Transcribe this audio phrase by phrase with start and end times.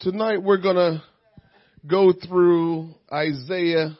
[0.00, 1.02] Tonight we're going to
[1.86, 3.98] go through Isaiah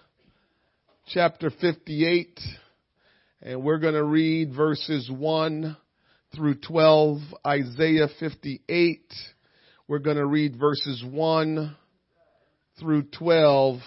[1.08, 2.40] chapter 58
[3.42, 5.76] and we're going to read verses 1
[6.34, 7.18] through 12.
[7.46, 9.12] Isaiah 58.
[9.88, 11.76] We're going to read verses 1
[12.78, 13.80] through 12.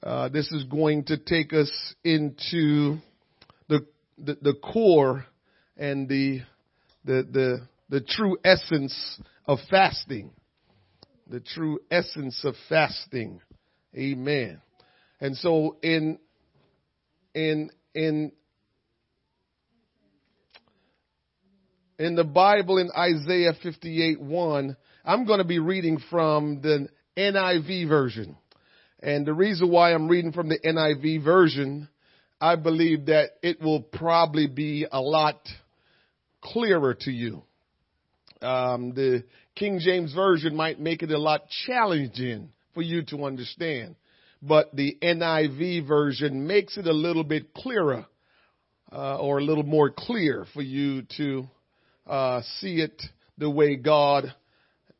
[0.00, 2.98] Uh, this is going to take us into
[3.68, 3.84] the,
[4.18, 5.26] the, the core
[5.76, 6.42] and the,
[7.04, 10.30] the, the, the true essence of fasting
[11.28, 13.40] the true essence of fasting.
[13.96, 14.60] Amen.
[15.20, 16.18] And so in,
[17.34, 18.32] in, in,
[21.98, 27.88] in the Bible in Isaiah 58 1, I'm going to be reading from the NIV
[27.88, 28.36] version.
[29.00, 31.88] And the reason why I'm reading from the NIV version,
[32.40, 35.40] I believe that it will probably be a lot
[36.40, 37.42] clearer to you.
[38.40, 39.24] Um, the
[39.58, 43.96] King James Version might make it a lot challenging for you to understand.
[44.40, 48.06] But the NIV version makes it a little bit clearer,
[48.92, 51.48] uh, or a little more clear for you to
[52.06, 53.02] uh, see it
[53.36, 54.32] the way God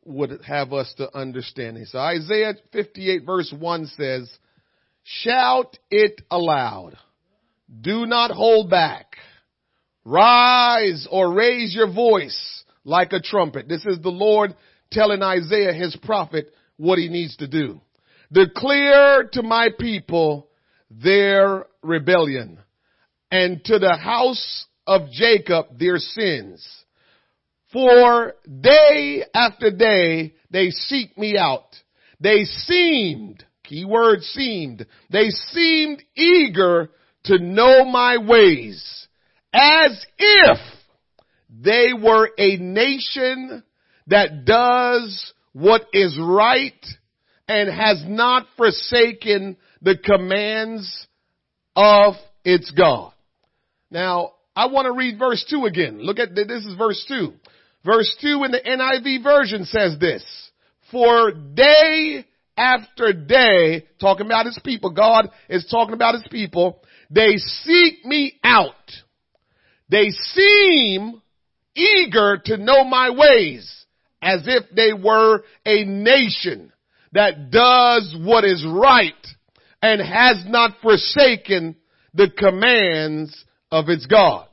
[0.04, 1.88] would have us to understand it.
[1.88, 4.28] So Isaiah 58 verse 1 says,
[5.04, 6.96] Shout it aloud.
[7.80, 9.16] Do not hold back.
[10.04, 12.57] Rise or raise your voice
[12.88, 13.68] like a trumpet.
[13.68, 14.56] This is the Lord
[14.90, 17.80] telling Isaiah, his prophet, what he needs to do.
[18.32, 20.48] Declare to my people
[20.90, 22.58] their rebellion
[23.30, 26.66] and to the house of Jacob their sins.
[27.72, 31.76] For day after day they seek me out.
[32.20, 36.90] They seemed, key word seemed, they seemed eager
[37.24, 39.08] to know my ways
[39.52, 40.58] as if
[41.48, 43.62] they were a nation
[44.08, 46.86] that does what is right
[47.46, 51.06] and has not forsaken the commands
[51.74, 52.14] of
[52.44, 53.12] its God.
[53.90, 56.00] Now, I want to read verse 2 again.
[56.00, 57.32] Look at this is verse 2.
[57.84, 60.24] Verse 2 in the NIV version says this.
[60.90, 62.24] For day
[62.56, 68.38] after day, talking about his people, God is talking about his people, they seek me
[68.42, 68.72] out.
[69.88, 71.22] They seem
[71.78, 73.86] eager to know my ways
[74.20, 76.72] as if they were a nation
[77.12, 79.14] that does what is right
[79.80, 81.76] and has not forsaken
[82.14, 84.48] the commands of its God.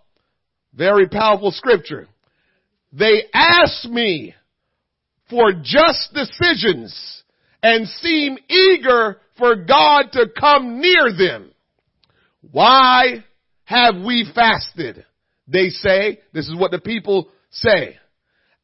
[0.73, 2.07] Very powerful scripture.
[2.93, 4.35] They ask me
[5.29, 7.23] for just decisions
[7.63, 11.51] and seem eager for God to come near them.
[12.51, 13.25] Why
[13.63, 15.05] have we fasted?
[15.47, 17.97] They say, this is what the people say.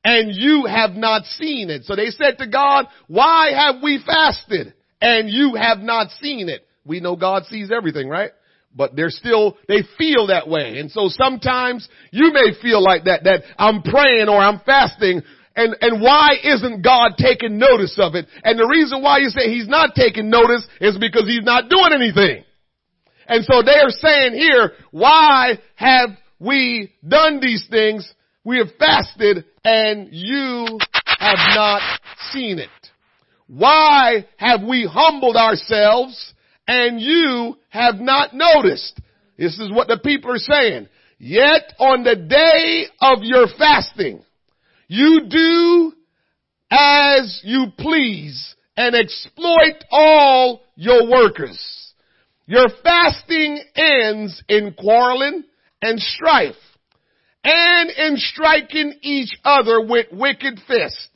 [0.04, 1.84] And you have not seen it.
[1.84, 6.66] So they said to God, why have we fasted and you have not seen it?
[6.84, 8.32] We know God sees everything, right?
[8.76, 10.80] But they're still, they feel that way.
[10.80, 15.22] And so sometimes you may feel like that, that I'm praying or I'm fasting
[15.56, 18.26] and, and why isn't God taking notice of it?
[18.44, 21.92] And the reason why you say he's not taking notice is because he's not doing
[21.94, 22.46] anything.
[23.28, 26.10] And so they are saying here, why have
[26.42, 28.12] we done these things,
[28.44, 30.66] we have fasted and you
[31.20, 31.82] have not
[32.32, 32.70] seen it.
[33.48, 36.34] Why have we humbled ourselves
[36.68, 39.00] and you have not noticed?
[39.38, 40.88] This is what the people are saying.
[41.20, 44.24] Yet on the day of your fasting,
[44.88, 45.94] you do
[46.72, 51.94] as you please and exploit all your workers.
[52.48, 55.44] Your fasting ends in quarreling
[55.82, 56.56] and strife,
[57.44, 61.08] and in striking each other with wicked fists.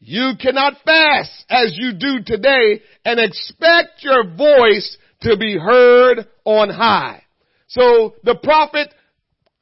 [0.00, 6.70] You cannot fast as you do today and expect your voice to be heard on
[6.70, 7.22] high.
[7.68, 8.94] So the prophet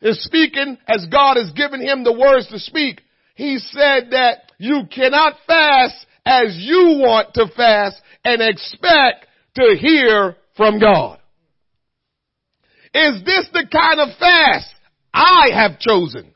[0.01, 3.01] is speaking as God has given him the words to speak.
[3.35, 9.27] He said that you cannot fast as you want to fast and expect
[9.57, 11.18] to hear from God.
[12.95, 14.71] Is this the kind of fast
[15.13, 16.35] I have chosen?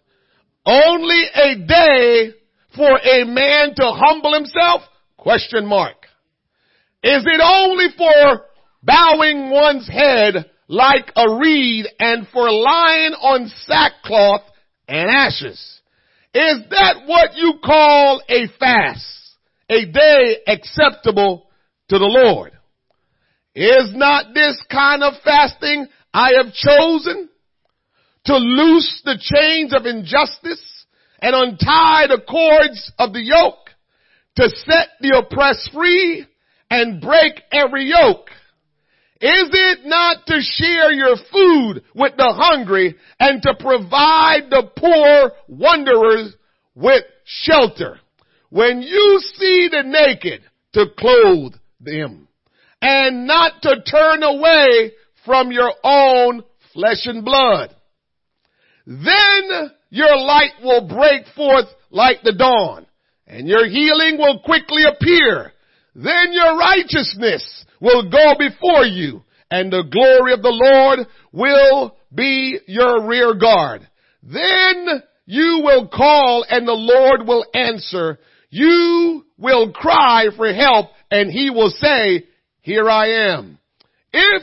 [0.64, 2.34] Only a day
[2.76, 4.82] for a man to humble himself?
[5.16, 5.96] Question mark.
[7.02, 8.44] Is it only for
[8.82, 14.42] bowing one's head like a reed and for lying on sackcloth
[14.88, 15.80] and ashes?
[16.34, 19.06] Is that what you call a fast?
[19.68, 21.48] A day acceptable
[21.88, 22.52] to the Lord?
[23.54, 27.28] Is not this kind of fasting I have chosen
[28.24, 30.86] to loose the chains of injustice
[31.20, 33.70] and untie the cords of the yoke,
[34.36, 36.26] to set the oppressed free
[36.70, 38.28] and break every yoke?
[39.20, 45.32] Is it not to share your food with the hungry and to provide the poor
[45.46, 46.34] wanderers
[46.74, 48.00] with shelter?
[48.50, 50.42] When you see the naked,
[50.72, 52.28] to clothe them
[52.80, 54.92] and not to turn away
[55.24, 56.42] from your own
[56.72, 57.74] flesh and blood.
[58.86, 62.86] Then your light will break forth like the dawn
[63.26, 65.52] and your healing will quickly appear.
[65.94, 72.58] Then your righteousness will go before you and the glory of the Lord will be
[72.66, 73.86] your rear guard.
[74.22, 78.18] Then you will call and the Lord will answer.
[78.50, 82.24] You will cry for help and he will say,
[82.62, 83.58] here I am.
[84.12, 84.42] If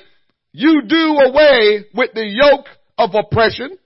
[0.59, 2.65] you do away with the yoke
[2.97, 3.77] of oppression,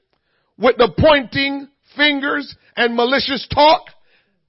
[0.58, 3.84] with the pointing fingers and malicious talk,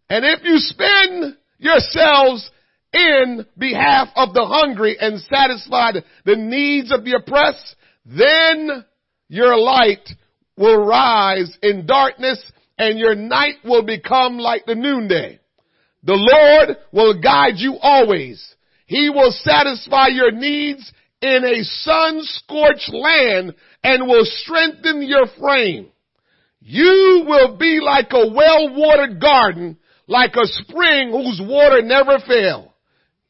[0.08, 2.50] and if you spend yourselves
[2.94, 5.92] in behalf of the hungry and satisfy
[6.24, 7.76] the needs of the oppressed,
[8.06, 8.86] then
[9.28, 10.08] your light
[10.56, 12.42] will rise in darkness
[12.78, 15.40] and your night will become like the noonday.
[16.04, 18.54] The Lord will guide you always.
[18.86, 20.90] He will satisfy your needs
[21.24, 25.88] in a sun-scorched land and will strengthen your frame.
[26.60, 32.68] You will be like a well-watered garden, like a spring whose water never fails.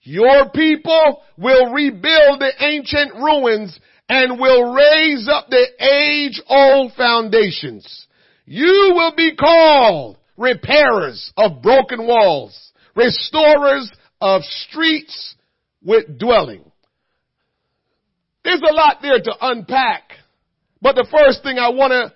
[0.02, 8.06] Your people will rebuild the ancient ruins and will raise up the age-old foundations.
[8.44, 15.36] You will be called repairers of broken walls, restorers of streets
[15.80, 16.72] with dwelling.
[18.44, 20.02] There's a lot there to unpack,
[20.80, 22.12] but the first thing I want to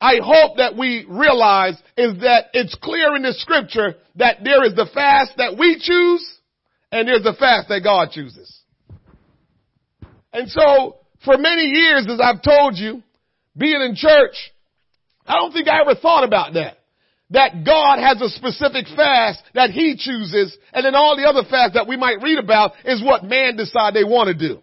[0.00, 4.74] I hope that we realize is that it's clear in the scripture that there is
[4.74, 6.38] the fast that we choose
[6.90, 8.60] and there's the fast that God chooses.
[10.32, 13.02] And so for many years, as I've told you,
[13.56, 14.34] being in church,
[15.26, 16.78] I don't think I ever thought about that.
[17.30, 21.74] That God has a specific fast that He chooses, and then all the other fasts
[21.74, 24.62] that we might read about is what man decide they want to do.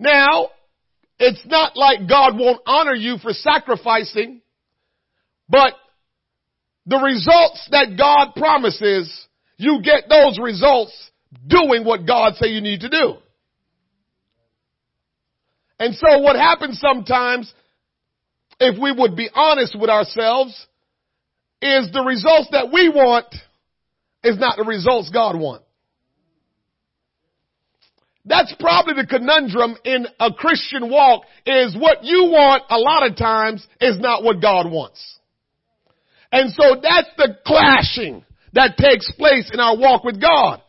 [0.00, 0.48] Now,
[1.18, 4.40] it's not like God won't honor you for sacrificing,
[5.46, 5.74] but
[6.86, 9.12] the results that God promises,
[9.58, 11.10] you get those results
[11.46, 13.16] doing what God say you need to do.
[15.78, 17.52] And so what happens sometimes,
[18.58, 20.52] if we would be honest with ourselves,
[21.60, 23.26] is the results that we want
[24.24, 25.66] is not the results God wants.
[28.24, 33.16] That's probably the conundrum in a Christian walk is what you want a lot of
[33.16, 35.18] times is not what God wants.
[36.30, 40.60] And so that's the clashing that takes place in our walk with God.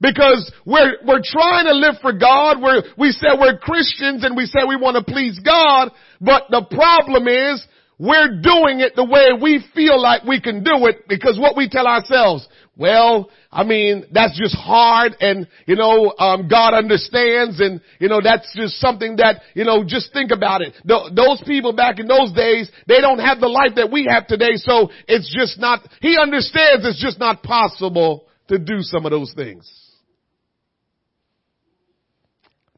[0.00, 2.62] Because we're, we're trying to live for God.
[2.62, 5.90] We're, we say we're Christians and we say we want to please God.
[6.20, 7.66] But the problem is
[7.98, 11.68] we're doing it the way we feel like we can do it because what we
[11.68, 12.46] tell ourselves,
[12.78, 18.20] well, I mean, that's just hard and, you know, um, God understands and, you know,
[18.22, 20.74] that's just something that, you know, just think about it.
[20.84, 24.54] Those people back in those days, they don't have the life that we have today,
[24.54, 29.32] so it's just not, He understands it's just not possible to do some of those
[29.34, 29.68] things.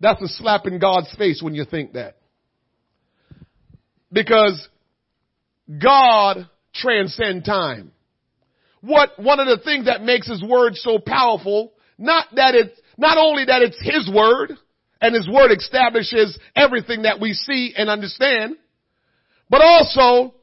[0.01, 2.17] That's a slap in God's face when you think that.
[4.11, 4.67] Because
[5.69, 7.93] God transcend time.
[8.81, 13.19] What, one of the things that makes His Word so powerful, not that it's, not
[13.19, 14.53] only that it's His Word,
[15.01, 18.57] and His Word establishes everything that we see and understand,
[19.49, 20.35] but also,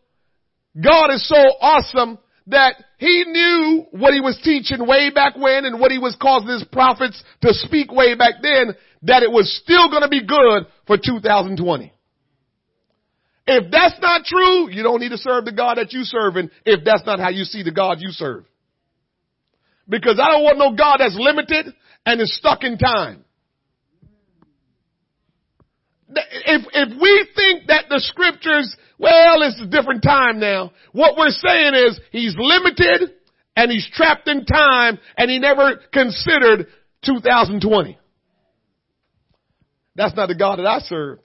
[0.79, 5.79] God is so awesome that He knew what He was teaching way back when and
[5.79, 9.89] what He was causing His prophets to speak way back then, that it was still
[9.89, 11.93] gonna be good for 2020.
[13.47, 16.83] If that's not true, you don't need to serve the God that you serving if
[16.83, 18.43] that's not how you see the God you serve.
[19.87, 21.73] Because I don't want no God that's limited
[22.05, 23.23] and is stuck in time.
[26.09, 31.29] If, if we think that the scriptures, well, it's a different time now, what we're
[31.29, 33.13] saying is he's limited
[33.55, 36.67] and he's trapped in time and he never considered
[37.05, 37.97] 2020.
[39.95, 41.19] That's not the God that I serve.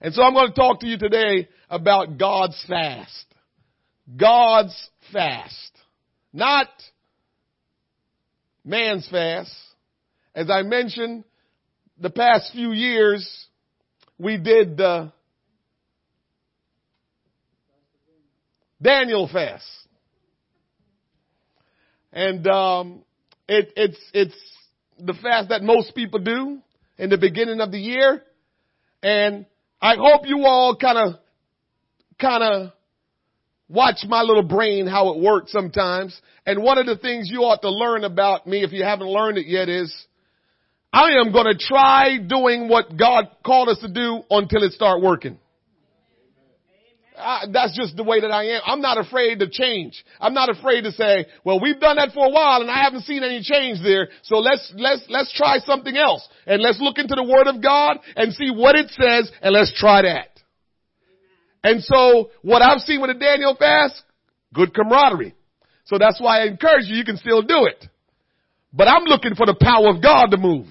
[0.00, 3.26] And so I'm going to talk to you today about God's fast.
[4.16, 5.72] God's fast.
[6.32, 6.68] Not
[8.64, 9.52] man's fast.
[10.34, 11.24] As I mentioned,
[12.00, 13.46] the past few years,
[14.18, 15.12] we did the
[18.80, 19.66] Daniel fast.
[22.12, 23.02] And, um,
[23.48, 24.36] it, it's, it's
[24.98, 26.58] the fast that most people do
[26.98, 28.22] in the beginning of the year.
[29.02, 29.46] And
[29.80, 31.20] I hope you all kind of,
[32.20, 32.72] kind of
[33.68, 36.18] watch my little brain how it works sometimes.
[36.46, 39.38] And one of the things you ought to learn about me if you haven't learned
[39.38, 39.94] it yet is
[40.92, 45.02] I am going to try doing what God called us to do until it start
[45.02, 45.38] working.
[47.18, 48.62] I, that's just the way that I am.
[48.64, 50.04] I'm not afraid to change.
[50.20, 53.02] I'm not afraid to say, well, we've done that for a while and I haven't
[53.02, 54.08] seen any change there.
[54.22, 57.98] So let's, let's, let's try something else and let's look into the word of God
[58.16, 60.40] and see what it says and let's try that.
[61.64, 64.02] And so what I've seen with the Daniel fast,
[64.54, 65.34] good camaraderie.
[65.84, 67.86] So that's why I encourage you, you can still do it.
[68.72, 70.66] But I'm looking for the power of God to move.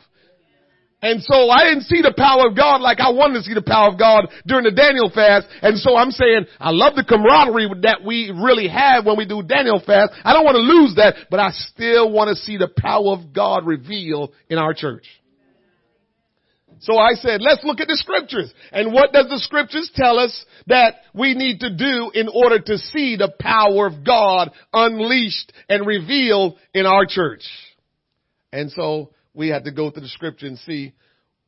[0.99, 3.61] And so I didn't see the power of God like I wanted to see the
[3.61, 5.45] power of God during the Daniel fast.
[5.61, 9.43] And so I'm saying I love the camaraderie that we really have when we do
[9.43, 10.13] Daniel fast.
[10.23, 13.31] I don't want to lose that, but I still want to see the power of
[13.31, 15.05] God reveal in our church.
[16.79, 18.51] So I said, let's look at the scriptures.
[18.71, 22.77] And what does the scriptures tell us that we need to do in order to
[22.77, 27.43] see the power of God unleashed and revealed in our church?
[28.51, 30.93] And so we had to go through the scripture and see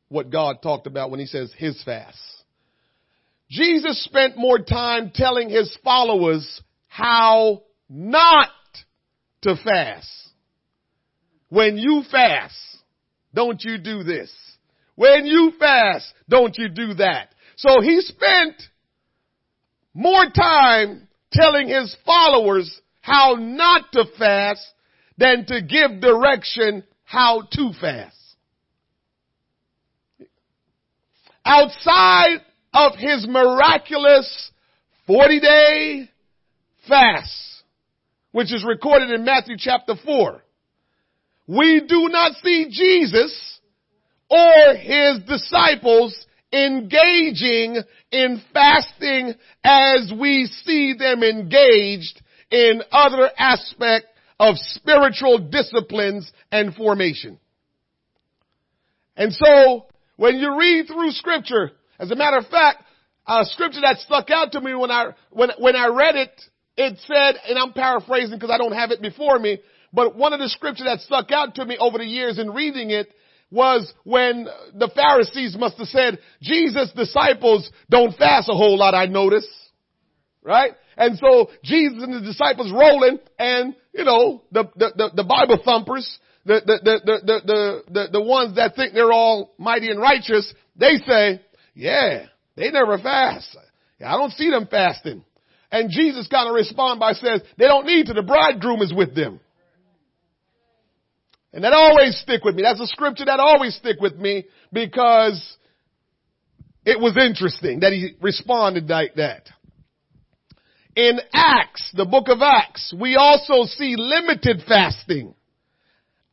[0.08, 2.18] what God talked about when he says his fast.
[3.50, 8.48] Jesus spent more time telling his followers how not
[9.42, 10.08] to fast.
[11.48, 12.54] When you fast,
[13.34, 14.32] don't you do this.
[14.94, 17.34] When you fast, don't you do that.
[17.56, 18.54] So he spent
[19.94, 24.64] more time telling his followers how not to fast
[25.18, 28.16] than to give direction how to fast.
[31.44, 32.36] Outside
[32.72, 34.52] of his miraculous
[35.08, 36.10] 40 day
[36.86, 37.64] fast,
[38.30, 40.40] which is recorded in Matthew chapter 4,
[41.48, 43.58] we do not see Jesus
[44.30, 46.14] or his disciples
[46.52, 54.06] engaging in fasting as we see them engaged in other aspect
[54.40, 57.38] of spiritual disciplines and formation.
[59.14, 59.84] And so,
[60.16, 62.82] when you read through scripture, as a matter of fact,
[63.26, 66.30] a scripture that stuck out to me when I, when, when I read it,
[66.78, 69.60] it said, and I'm paraphrasing because I don't have it before me,
[69.92, 72.90] but one of the scripture that stuck out to me over the years in reading
[72.90, 73.12] it
[73.50, 79.04] was when the Pharisees must have said, Jesus' disciples don't fast a whole lot, I
[79.04, 79.46] notice.
[80.42, 80.72] Right?
[80.96, 85.60] And so Jesus and the disciples rolling and, you know, the, the, the, the Bible
[85.64, 90.00] thumpers, the, the, the, the, the, the, the ones that think they're all mighty and
[90.00, 91.40] righteous, they say,
[91.74, 93.56] yeah, they never fast.
[94.04, 95.24] I don't see them fasting.
[95.70, 99.14] And Jesus kind of respond by says, they don't need to, the bridegroom is with
[99.14, 99.40] them.
[101.52, 102.62] And that always stick with me.
[102.62, 105.56] That's a scripture that always stick with me because
[106.84, 109.48] it was interesting that he responded like that.
[110.96, 115.34] In Acts, the book of Acts, we also see limited fasting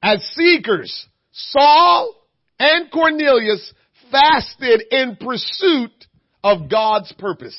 [0.02, 1.08] as seekers.
[1.32, 2.16] Saul
[2.60, 3.74] and Cornelius
[4.12, 5.92] fasted in pursuit
[6.44, 7.58] of God's purpose.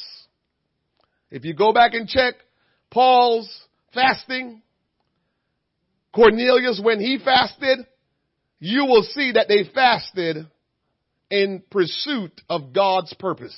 [1.31, 2.35] If you go back and check
[2.91, 3.49] Paul's
[3.95, 4.63] fasting,
[6.13, 7.81] Cornelius, when he fasted,
[8.59, 10.47] you will see that they fasted
[11.31, 13.57] in pursuit of God's purpose.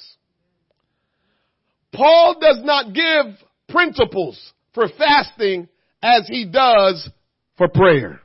[1.93, 3.37] Paul does not give
[3.69, 5.69] principles for fasting
[6.03, 7.09] as he does
[7.57, 8.21] for prayer.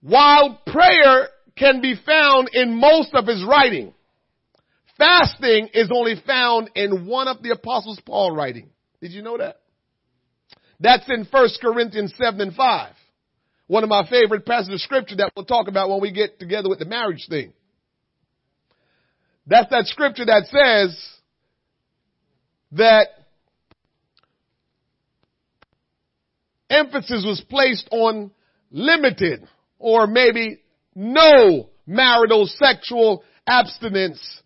[0.00, 3.94] While prayer can be found in most of his writing,
[4.98, 8.68] fasting is only found in one of the apostles Paul writing.
[9.00, 9.60] Did you know that?
[10.80, 12.94] That's in 1 Corinthians 7 and 5.
[13.66, 16.68] One of my favorite passages of scripture that we'll talk about when we get together
[16.68, 17.52] with the marriage thing.
[19.46, 20.98] That's that scripture that says
[22.72, 23.08] that
[26.70, 28.30] emphasis was placed on
[28.70, 29.46] limited
[29.78, 30.60] or maybe
[30.94, 34.42] no marital sexual abstinence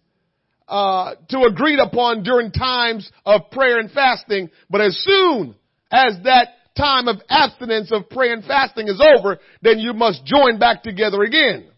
[0.66, 5.54] uh, to agreed upon during times of prayer and fasting, but as soon
[5.90, 10.58] as that time of abstinence of prayer and fasting is over, then you must join
[10.58, 11.70] back together again.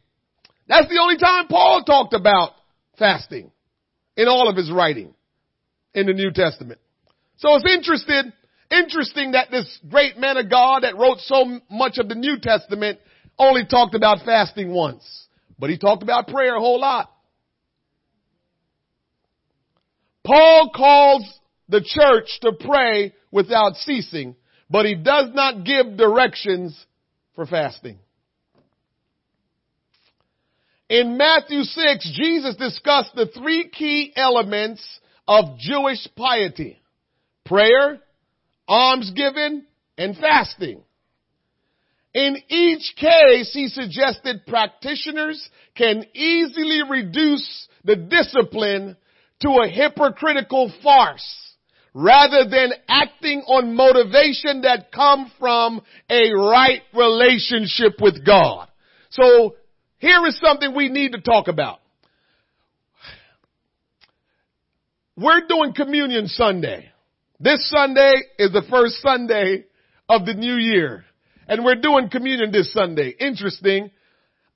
[0.67, 2.53] That's the only time Paul talked about
[3.01, 3.51] fasting
[4.17, 5.13] in all of his writing
[5.93, 6.79] in the New Testament.
[7.39, 8.33] So it's interesting,
[8.71, 13.01] interesting that this great man of God that wrote so much of the New Testament
[13.37, 15.27] only talked about fasting once,
[15.59, 17.11] but he talked about prayer a whole lot.
[20.25, 21.25] Paul calls
[21.69, 24.37] the church to pray without ceasing.
[24.71, 26.87] but he does not give directions
[27.35, 27.99] for fasting.
[30.91, 34.85] In Matthew 6, Jesus discussed the three key elements
[35.29, 36.83] of Jewish piety.
[37.47, 38.01] Prayer,
[38.67, 39.67] almsgiving,
[39.97, 40.83] and fasting.
[42.13, 48.97] In each case, he suggested practitioners can easily reduce the discipline
[49.43, 51.55] to a hypocritical farce
[51.95, 58.67] rather than acting on motivation that come from a right relationship with God.
[59.11, 59.55] So
[60.01, 61.79] here is something we need to talk about.
[65.17, 66.91] We're doing communion Sunday.
[67.39, 69.67] This Sunday is the first Sunday
[70.09, 71.05] of the new year.
[71.47, 73.15] And we're doing communion this Sunday.
[73.21, 73.91] Interesting.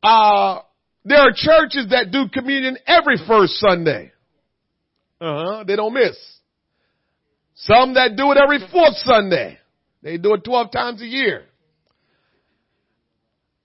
[0.03, 0.61] Uh,
[1.05, 4.13] there are churches that do communion every first Sunday.
[5.21, 5.65] Uh-huh.
[5.67, 6.17] They don't miss.
[7.55, 9.59] Some that do it every fourth Sunday.
[10.03, 11.45] They do it 12 times a year.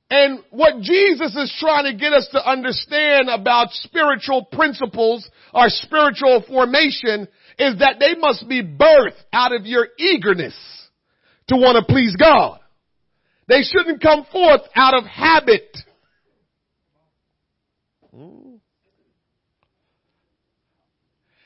[0.10, 6.44] And what Jesus is trying to get us to understand about spiritual principles or spiritual
[6.48, 7.28] formation
[7.60, 10.56] is that they must be birthed out of your eagerness
[11.48, 12.60] to want to please God.
[13.48, 15.78] They shouldn't come forth out of habit.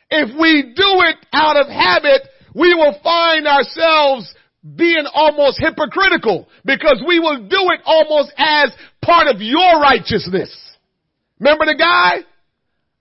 [0.10, 2.22] If we do it out of habit,
[2.54, 9.28] we will find ourselves being almost hypocritical because we will do it almost as part
[9.28, 10.56] of your righteousness.
[11.40, 12.20] Remember the guy?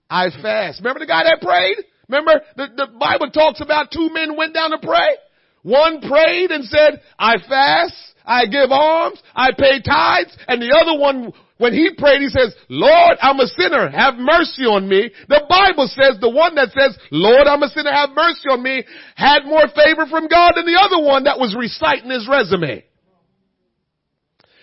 [0.09, 0.79] I fast.
[0.79, 1.77] Remember the guy that prayed?
[2.09, 5.17] Remember the, the Bible talks about two men went down to pray?
[5.63, 10.99] One prayed and said, I fast, I give alms, I pay tithes, and the other
[10.99, 13.89] one when he prayed, he says, Lord, I'm a sinner.
[13.89, 15.11] Have mercy on me.
[15.29, 17.91] The Bible says the one that says, Lord, I'm a sinner.
[17.91, 18.83] Have mercy on me
[19.15, 22.83] had more favor from God than the other one that was reciting his resume.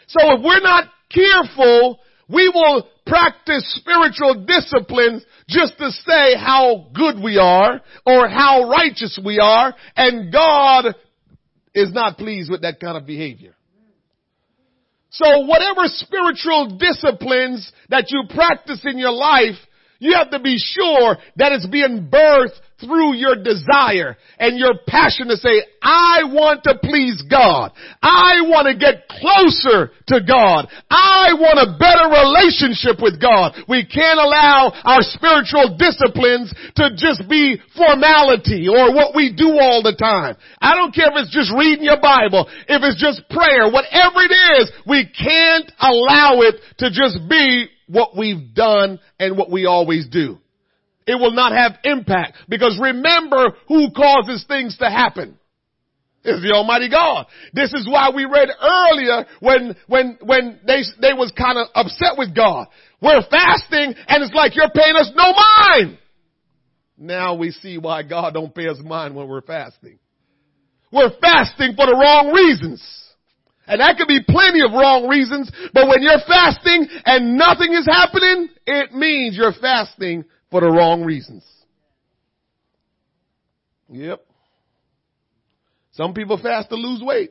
[0.08, 7.22] So if we're not careful, we will practice spiritual disciplines just to say how good
[7.22, 10.94] we are or how righteous we are and God
[11.74, 13.54] is not pleased with that kind of behavior.
[15.10, 19.56] So whatever spiritual disciplines that you practice in your life,
[20.00, 25.28] you have to be sure that it's being birthed through your desire and your passion
[25.28, 27.72] to say, I want to please God.
[28.00, 30.72] I want to get closer to God.
[30.88, 33.52] I want a better relationship with God.
[33.68, 36.48] We can't allow our spiritual disciplines
[36.80, 40.40] to just be formality or what we do all the time.
[40.64, 44.32] I don't care if it's just reading your Bible, if it's just prayer, whatever it
[44.56, 50.08] is, we can't allow it to just be what we've done and what we always
[50.08, 50.38] do
[51.10, 52.36] it will not have impact.
[52.48, 55.36] Because remember who causes things to happen.
[56.22, 57.26] It's the Almighty God.
[57.52, 62.18] This is why we read earlier when, when, when they, they was kind of upset
[62.18, 62.68] with God.
[63.00, 65.98] We're fasting and it's like you're paying us no mind.
[66.98, 69.98] Now we see why God don't pay us mind when we're fasting.
[70.92, 72.82] We're fasting for the wrong reasons.
[73.70, 77.86] And that could be plenty of wrong reasons, but when you're fasting and nothing is
[77.88, 81.44] happening, it means you're fasting for the wrong reasons.
[83.88, 84.26] Yep.
[85.92, 87.30] Some people fast to lose weight.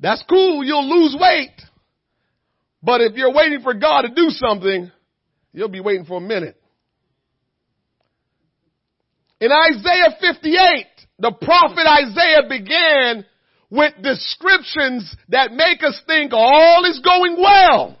[0.00, 0.64] That's cool.
[0.64, 1.52] You'll lose weight.
[2.82, 4.90] But if you're waiting for God to do something,
[5.52, 6.60] you'll be waiting for a minute.
[9.42, 10.86] In Isaiah 58,
[11.18, 13.26] the prophet Isaiah began
[13.70, 18.00] with descriptions that make us think all is going well.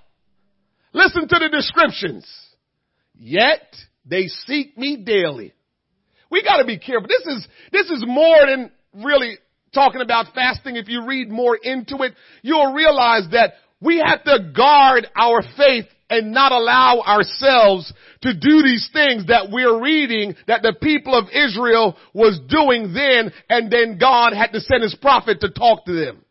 [0.92, 2.30] Listen to the descriptions.
[3.18, 3.74] Yet
[4.06, 5.52] they seek me daily.
[6.30, 7.08] We gotta be careful.
[7.08, 8.70] This is, this is more than
[9.04, 9.36] really
[9.74, 10.76] talking about fasting.
[10.76, 15.86] If you read more into it, you'll realize that we have to guard our faith
[16.12, 21.24] and not allow ourselves to do these things that we're reading that the people of
[21.32, 25.92] Israel was doing then and then God had to send his prophet to talk to
[25.92, 26.22] them.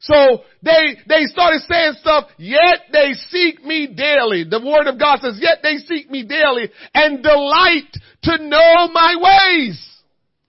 [0.00, 4.44] So they, they started saying stuff, yet they seek me daily.
[4.48, 9.14] The word of God says, yet they seek me daily and delight to know my
[9.20, 10.00] ways.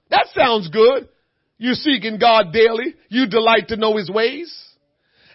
[0.10, 1.10] That sounds good.
[1.58, 2.96] You're seeking God daily.
[3.10, 4.71] You delight to know his ways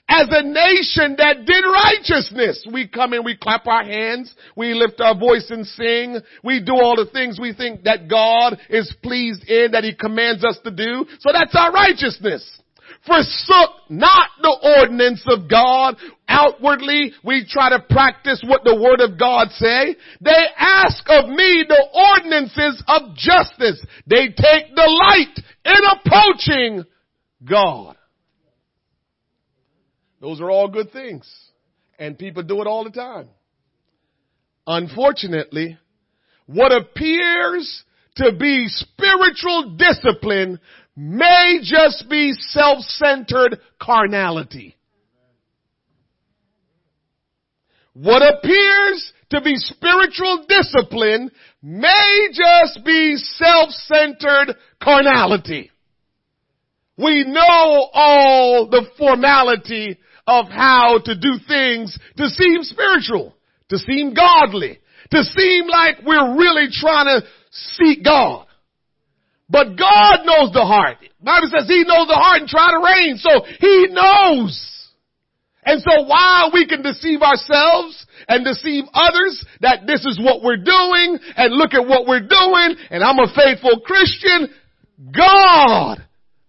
[0.08, 2.66] as a nation that did righteousness.
[2.72, 6.74] We come and we clap our hands, we lift our voice and sing, we do
[6.74, 10.70] all the things we think that God is pleased in, that He commands us to
[10.70, 11.06] do.
[11.20, 12.60] So that's our righteousness.
[13.06, 15.96] forsook not the ordinance of God.
[16.28, 19.96] Outwardly, we try to practice what the word of God say.
[20.20, 23.84] They ask of me the ordinances of justice.
[24.06, 26.84] They take delight in approaching
[27.44, 27.96] God.
[30.20, 31.30] Those are all good things.
[31.98, 33.28] And people do it all the time.
[34.66, 35.78] Unfortunately,
[36.46, 37.84] what appears
[38.16, 40.60] to be spiritual discipline
[40.96, 44.76] may just be self-centered carnality.
[47.92, 51.30] What appears to be spiritual discipline
[51.62, 55.70] may just be self-centered carnality.
[56.98, 63.34] We know all the formality of how to do things to seem spiritual,
[63.68, 68.46] to seem godly, to seem like we're really trying to seek God.
[69.48, 70.98] But God knows the heart.
[71.22, 73.16] Bible says He knows the heart and try to rein.
[73.16, 74.76] So He knows.
[75.64, 80.62] And so while we can deceive ourselves and deceive others that this is what we're
[80.62, 84.48] doing and look at what we're doing and I'm a faithful Christian,
[85.16, 85.98] God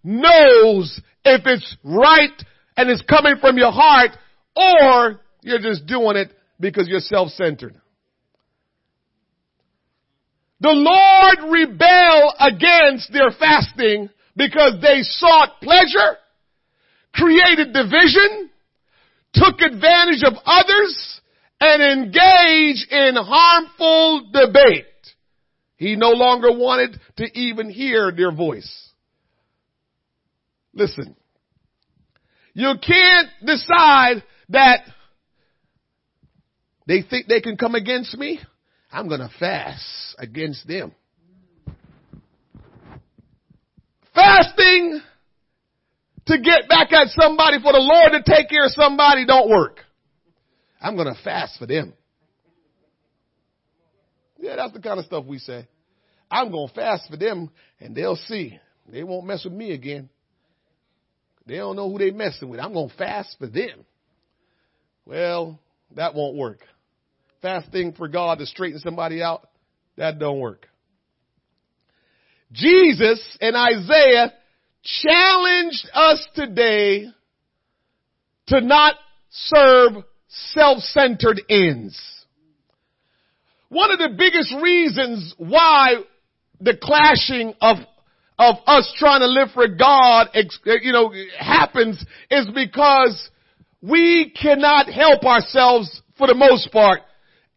[0.04, 2.30] knows if it's right
[2.78, 4.12] and it's coming from your heart
[4.54, 7.74] or you're just doing it because you're self-centered.
[10.60, 16.18] The Lord rebelled against their fasting because they sought pleasure,
[17.12, 18.48] created division,
[19.34, 21.20] took advantage of others,
[21.60, 24.84] and engaged in harmful debate.
[25.76, 28.90] He no longer wanted to even hear their voice.
[30.72, 31.16] Listen,
[32.58, 34.80] you can't decide that
[36.88, 38.40] they think they can come against me.
[38.90, 40.92] I'm going to fast against them.
[44.12, 45.00] Fasting
[46.26, 49.78] to get back at somebody for the Lord to take care of somebody don't work.
[50.80, 51.92] I'm going to fast for them.
[54.40, 55.68] Yeah, that's the kind of stuff we say.
[56.28, 58.58] I'm going to fast for them and they'll see.
[58.90, 60.08] They won't mess with me again.
[61.48, 62.60] They don't know who they messing with.
[62.60, 63.84] I'm going to fast for them.
[65.04, 65.58] Well,
[65.96, 66.60] that won't work
[67.42, 69.48] fasting for God to straighten somebody out,
[69.96, 70.66] that don't work.
[72.52, 74.32] Jesus and Isaiah
[74.82, 77.06] challenged us today
[78.46, 78.94] to not
[79.30, 82.00] serve self-centered ends.
[83.68, 85.96] One of the biggest reasons why
[86.58, 87.76] the clashing of
[88.38, 90.28] of us trying to live for God,
[90.64, 93.30] you know, happens is because
[93.82, 97.00] we cannot help ourselves for the most part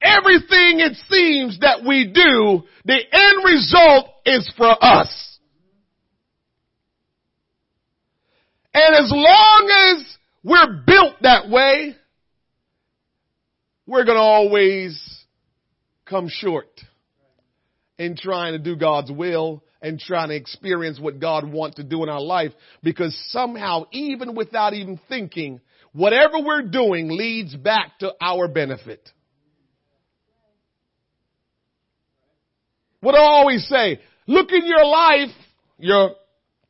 [0.02, 5.40] everything it seems that we do, the end result is for us.
[8.74, 11.96] And as long as we're built that way,
[13.86, 15.00] we're going to always
[16.06, 16.70] come short
[17.98, 22.04] in trying to do God's will and trying to experience what God wants to do
[22.04, 22.52] in our life
[22.84, 25.60] because somehow, even without even thinking,
[25.94, 29.10] whatever we're doing leads back to our benefit.
[33.02, 35.36] What I always say, look in your life,
[35.80, 36.12] your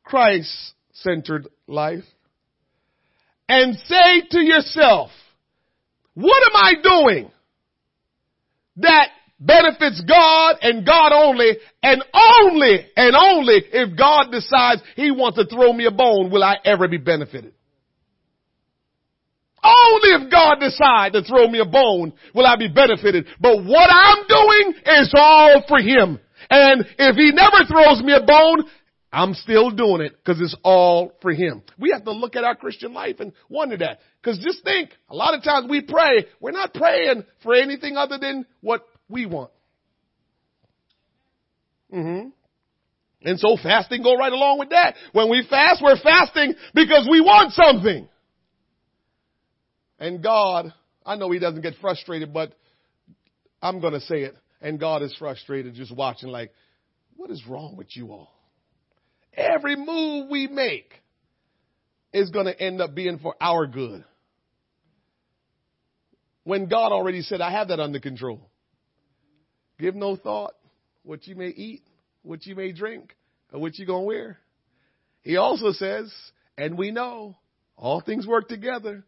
[0.03, 2.05] Christ-centered life,
[3.49, 5.09] and say to yourself,
[6.13, 7.31] what am I doing
[8.77, 9.09] that
[9.41, 15.45] benefits God and God only, and only, and only if God decides He wants to
[15.45, 17.53] throw me a bone will I ever be benefited.
[19.63, 23.27] Only if God decides to throw me a bone will I be benefited.
[23.39, 26.19] But what I'm doing is all for Him.
[26.49, 28.63] And if He never throws me a bone,
[29.13, 31.61] I'm still doing it because it's all for Him.
[31.77, 33.99] We have to look at our Christian life and wonder that.
[34.21, 38.17] Because just think, a lot of times we pray, we're not praying for anything other
[38.17, 39.51] than what we want.
[41.93, 42.29] Mm-hmm.
[43.23, 44.95] And so fasting go right along with that.
[45.11, 48.07] When we fast, we're fasting because we want something.
[49.99, 50.73] And God,
[51.05, 52.53] I know He doesn't get frustrated, but
[53.61, 54.35] I'm going to say it.
[54.61, 56.51] And God is frustrated just watching, like,
[57.15, 58.31] what is wrong with you all?
[59.33, 60.91] Every move we make
[62.13, 64.03] is going to end up being for our good.
[66.43, 68.50] When God already said, I have that under control.
[69.81, 70.53] Give no thought
[71.03, 71.81] what you may eat,
[72.21, 73.15] what you may drink,
[73.51, 74.37] or what you going to wear.
[75.23, 76.13] He also says,
[76.55, 77.35] and we know
[77.75, 79.03] all things work together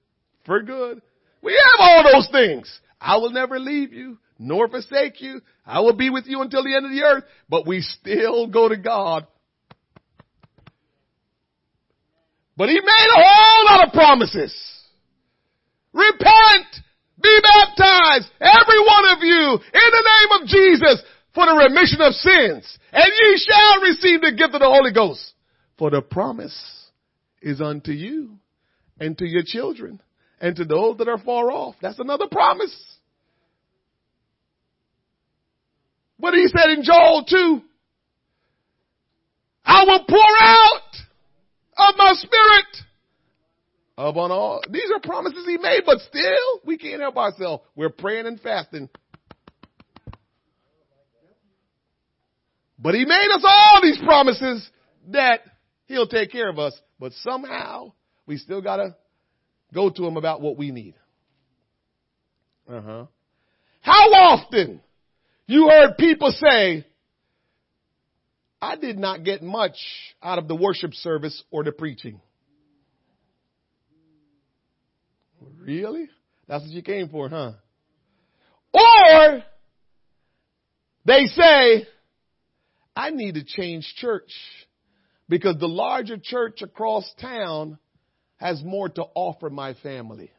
[0.48, 1.00] for good.
[1.44, 2.80] We have all those things.
[3.00, 5.42] I will never leave you nor forsake you.
[5.64, 7.24] I will be with you until the end of the earth.
[7.48, 9.28] But we still go to God.
[12.58, 14.56] But he made a whole lot of promises.
[15.94, 16.66] Repent,
[17.24, 21.02] be baptized, every one of you, in the name of Jesus,
[21.34, 25.34] for the remission of sins, and ye shall receive the gift of the Holy Ghost.
[25.78, 26.56] For the promise
[27.42, 28.38] is unto you
[29.00, 30.02] and to your children
[30.40, 31.76] and to those that are far off.
[31.82, 32.76] That's another promise.
[36.20, 37.62] But he said in Joel 2,
[39.66, 42.66] I will pour out of my spirit
[43.98, 44.62] upon all.
[44.70, 47.64] These are promises he made, but still we can't help ourselves.
[47.76, 48.90] We're praying and fasting.
[52.80, 54.70] But he made us all these promises
[55.10, 55.42] that
[55.86, 57.94] he'll take care of us, but somehow
[58.26, 58.96] we still gotta
[59.74, 60.96] go to him about what we need.
[62.70, 63.06] Uh huh.
[63.82, 64.82] How often
[65.48, 66.86] you heard people say,
[68.62, 69.76] I did not get much
[70.22, 72.22] out of the worship service or the preaching.
[75.60, 76.10] Really?
[76.48, 77.54] That's what you came for, huh?
[78.74, 79.44] Or
[81.06, 81.88] they say,
[82.96, 84.32] I need to change church
[85.30, 87.78] because the larger church across town
[88.38, 90.32] has more to offer my family.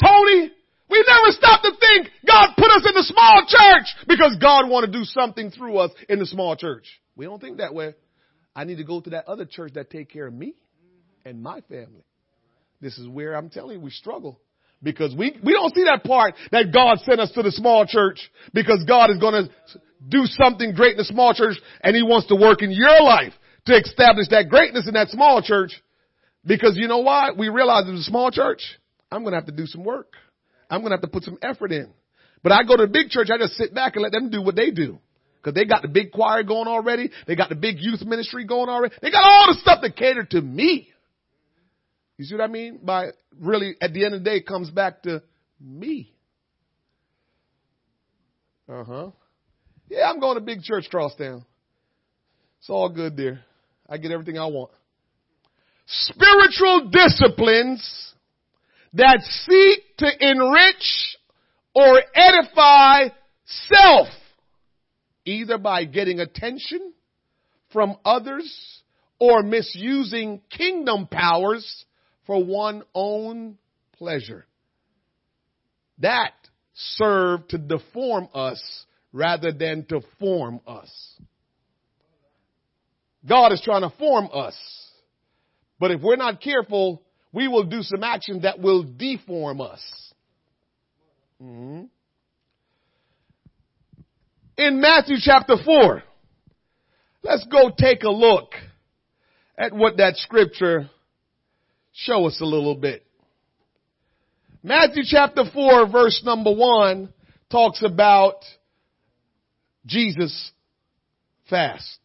[0.00, 0.52] Tony,
[0.90, 4.86] we never stop to think God put us in the small church because God want
[4.86, 6.86] to do something through us in the small church.
[7.16, 7.94] We don't think that way.
[8.54, 10.54] I need to go to that other church that take care of me
[11.24, 12.04] and my family.
[12.80, 14.40] This is where I'm telling you we struggle
[14.82, 18.20] because we, we don't see that part that God sent us to the small church
[18.52, 19.50] because God is going to
[20.08, 23.32] do something great in the small church and he wants to work in your life
[23.66, 25.72] to establish that greatness in that small church.
[26.46, 27.30] Because you know why?
[27.36, 28.62] We realize it's a small church,
[29.10, 30.12] I'm going to have to do some work.
[30.68, 31.92] I'm going to have to put some effort in.
[32.42, 34.42] But I go to a big church, I just sit back and let them do
[34.42, 34.98] what they do.
[35.42, 37.10] Cause they got the big choir going already.
[37.26, 38.94] They got the big youth ministry going already.
[39.02, 40.88] They got all the stuff that cater to me.
[42.16, 42.80] You see what I mean?
[42.82, 45.22] By really, at the end of the day, it comes back to
[45.60, 46.12] me.
[48.68, 49.10] Uh huh.
[49.88, 51.44] Yeah, I'm going to big church crosstown.
[52.58, 53.44] It's all good there.
[53.88, 54.70] I get everything I want.
[55.86, 58.14] Spiritual disciplines
[58.94, 61.16] that seek to enrich
[61.74, 63.08] or edify
[63.44, 64.08] self,
[65.26, 66.94] either by getting attention
[67.72, 68.82] from others
[69.18, 71.84] or misusing kingdom powers
[72.26, 73.58] for one own
[73.98, 74.46] pleasure.
[75.98, 76.32] That
[76.74, 78.60] served to deform us
[79.12, 80.90] rather than to form us.
[83.26, 84.56] God is trying to form us.
[85.78, 89.80] But if we're not careful, we will do some action that will deform us.
[91.42, 91.84] Mm-hmm.
[94.56, 96.02] In Matthew chapter 4,
[97.22, 98.52] let's go take a look
[99.58, 100.90] at what that scripture
[101.94, 103.06] show us a little bit.
[104.62, 107.12] Matthew chapter 4 verse number 1
[107.50, 108.36] talks about
[109.86, 110.52] Jesus
[111.48, 111.98] fast.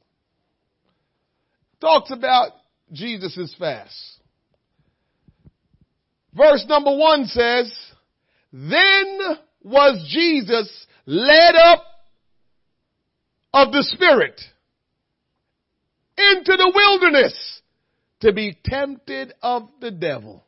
[1.81, 2.51] Talks about
[2.91, 4.19] Jesus' fast.
[6.33, 7.73] Verse number one says,
[8.51, 9.19] then
[9.63, 10.69] was Jesus
[11.05, 11.83] led up
[13.53, 14.39] of the Spirit
[16.17, 17.61] into the wilderness
[18.21, 20.43] to be tempted of the devil.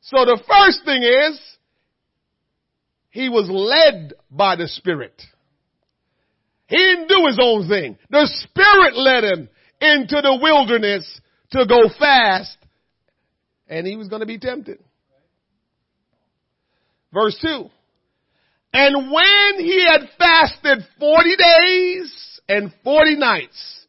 [0.00, 1.40] So the first thing is,
[3.10, 5.20] he was led by the Spirit.
[6.66, 7.98] He didn't do his own thing.
[8.08, 9.48] The Spirit led him
[9.80, 12.56] into the wilderness to go fast
[13.68, 14.78] and he was going to be tempted.
[17.12, 17.70] Verse 2.
[18.72, 23.86] And when he had fasted 40 days and 40 nights,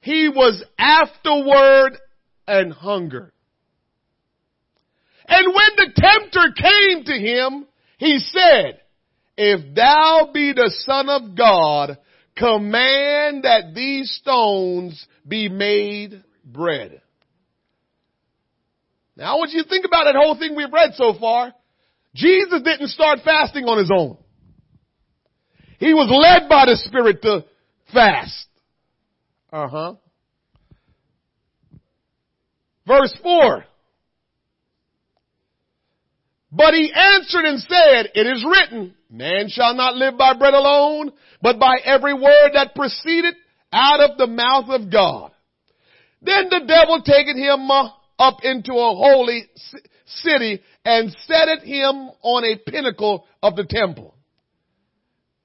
[0.00, 1.98] he was afterward
[2.46, 3.32] and hunger.
[5.28, 7.66] And when the tempter came to him,
[7.98, 8.80] he said,
[9.36, 11.98] if thou be the son of God,
[12.36, 17.02] command that these stones be made bread.
[19.16, 21.52] Now I want you to think about that whole thing we've read so far.
[22.14, 24.16] Jesus didn't start fasting on his own.
[25.78, 27.44] He was led by the Spirit to
[27.92, 28.46] fast.
[29.52, 29.94] Uh huh.
[32.86, 33.64] Verse 4.
[36.52, 41.12] But he answered and said, it is written, man shall not live by bread alone,
[41.42, 43.34] but by every word that proceeded
[43.72, 45.32] out of the mouth of God.
[46.22, 49.44] Then the devil taketh him up into a holy
[50.06, 54.14] city and set him on a pinnacle of the temple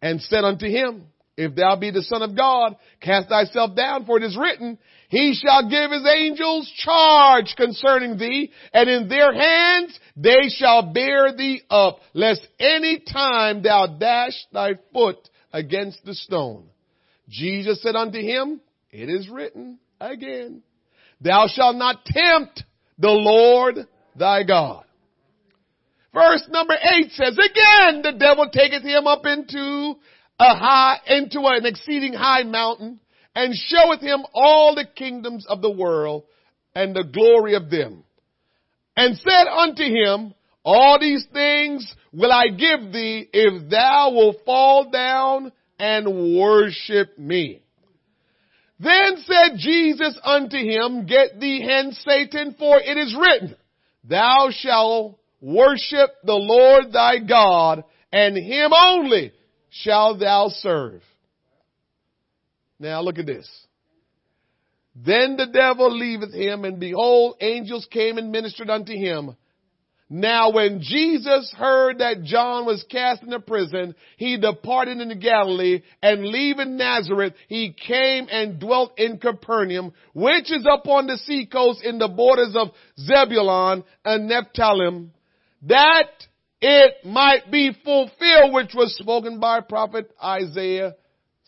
[0.02, 4.18] and said unto him, if thou be the son of God, cast thyself down for
[4.18, 4.78] it is written,
[5.12, 11.36] he shall give his angels charge concerning thee and in their hands they shall bear
[11.36, 15.18] thee up lest any time thou dash thy foot
[15.52, 16.64] against the stone.
[17.28, 20.64] Jesus said unto him, it is written again,
[21.20, 22.64] thou shalt not tempt
[22.98, 24.86] the Lord thy God.
[26.14, 29.96] Verse number eight says, again, the devil taketh him up into
[30.40, 33.02] a high, into an exceeding high mountain
[33.36, 36.24] and showeth him all the kingdoms of the world
[36.76, 38.04] and the glory of them.
[38.96, 44.92] And said unto him, all these things will I give thee if thou wilt fall
[44.92, 47.62] down and worship me.
[48.80, 53.56] Then said Jesus unto him, Get thee hence, Satan, for it is written,
[54.04, 59.34] Thou shalt worship the Lord thy God, and him only
[59.70, 61.02] shalt thou serve.
[62.82, 63.48] Now look at this.
[64.96, 69.38] Then the devil leaveth him, and behold, angels came and ministered unto him.
[70.10, 76.26] Now when Jesus heard that John was cast into prison, he departed into Galilee and
[76.26, 81.98] leaving Nazareth, he came and dwelt in Capernaum, which is upon the sea coast in
[81.98, 85.12] the borders of Zebulun and Nephthalim,
[85.62, 86.10] that
[86.60, 90.96] it might be fulfilled which was spoken by prophet Isaiah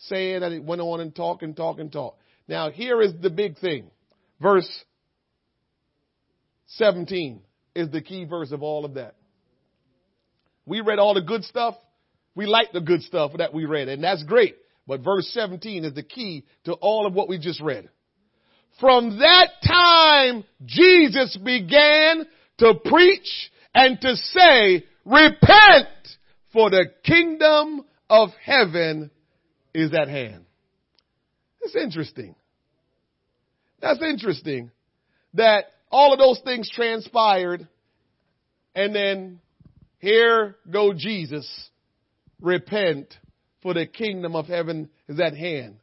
[0.08, 2.18] saying that it went on and talk and talk and talk.
[2.48, 3.90] Now here is the big thing.
[4.40, 4.68] Verse
[6.66, 7.40] 17
[7.74, 9.14] is the key verse of all of that.
[10.66, 11.76] We read all the good stuff.
[12.34, 14.56] We like the good stuff that we read, and that's great.
[14.86, 17.88] But verse 17 is the key to all of what we just read.
[18.80, 22.26] From that time, Jesus began
[22.58, 25.88] to preach and to say, repent
[26.52, 29.10] for the kingdom of heaven
[29.74, 30.44] is at hand.
[31.60, 32.34] It's interesting.
[33.80, 34.70] That's interesting
[35.34, 37.66] that all of those things transpired
[38.74, 39.40] and then
[39.98, 41.70] here go Jesus.
[42.40, 43.14] Repent
[43.62, 45.76] for the kingdom of heaven is at hand.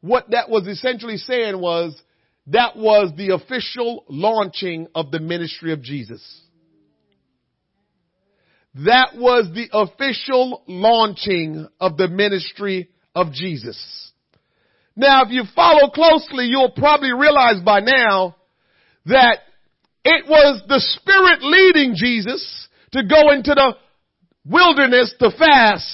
[0.00, 2.00] What that was essentially saying was
[2.48, 6.22] that was the official launching of the ministry of Jesus.
[8.74, 14.12] That was the official launching of the ministry of Jesus.
[14.94, 18.36] Now, if you follow closely, you'll probably realize by now
[19.06, 19.38] that
[20.04, 23.76] it was the Spirit leading Jesus to go into the
[24.44, 25.86] wilderness to fast.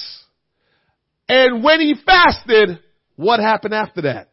[1.27, 2.79] And when he fasted,
[3.15, 4.29] what happened after that?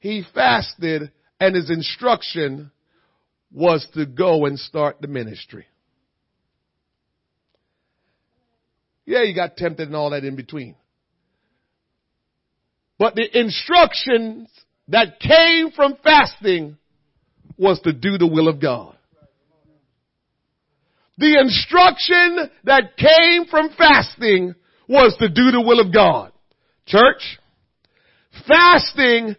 [0.00, 2.70] He fasted and his instruction
[3.52, 5.66] was to go and start the ministry.
[9.06, 10.74] Yeah, you got tempted and all that in between.
[12.98, 14.48] But the instructions
[14.88, 16.76] that came from fasting
[17.56, 18.96] was to do the will of God.
[21.18, 24.54] The instruction that came from fasting
[24.88, 26.32] was to do the will of God.
[26.86, 27.38] Church,
[28.46, 29.36] fasting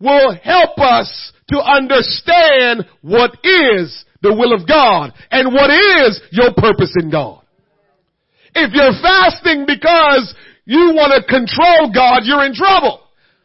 [0.00, 6.52] will help us to understand what is the will of God and what is your
[6.56, 7.42] purpose in God.
[8.54, 13.00] If you're fasting because you want to control God, you're in trouble.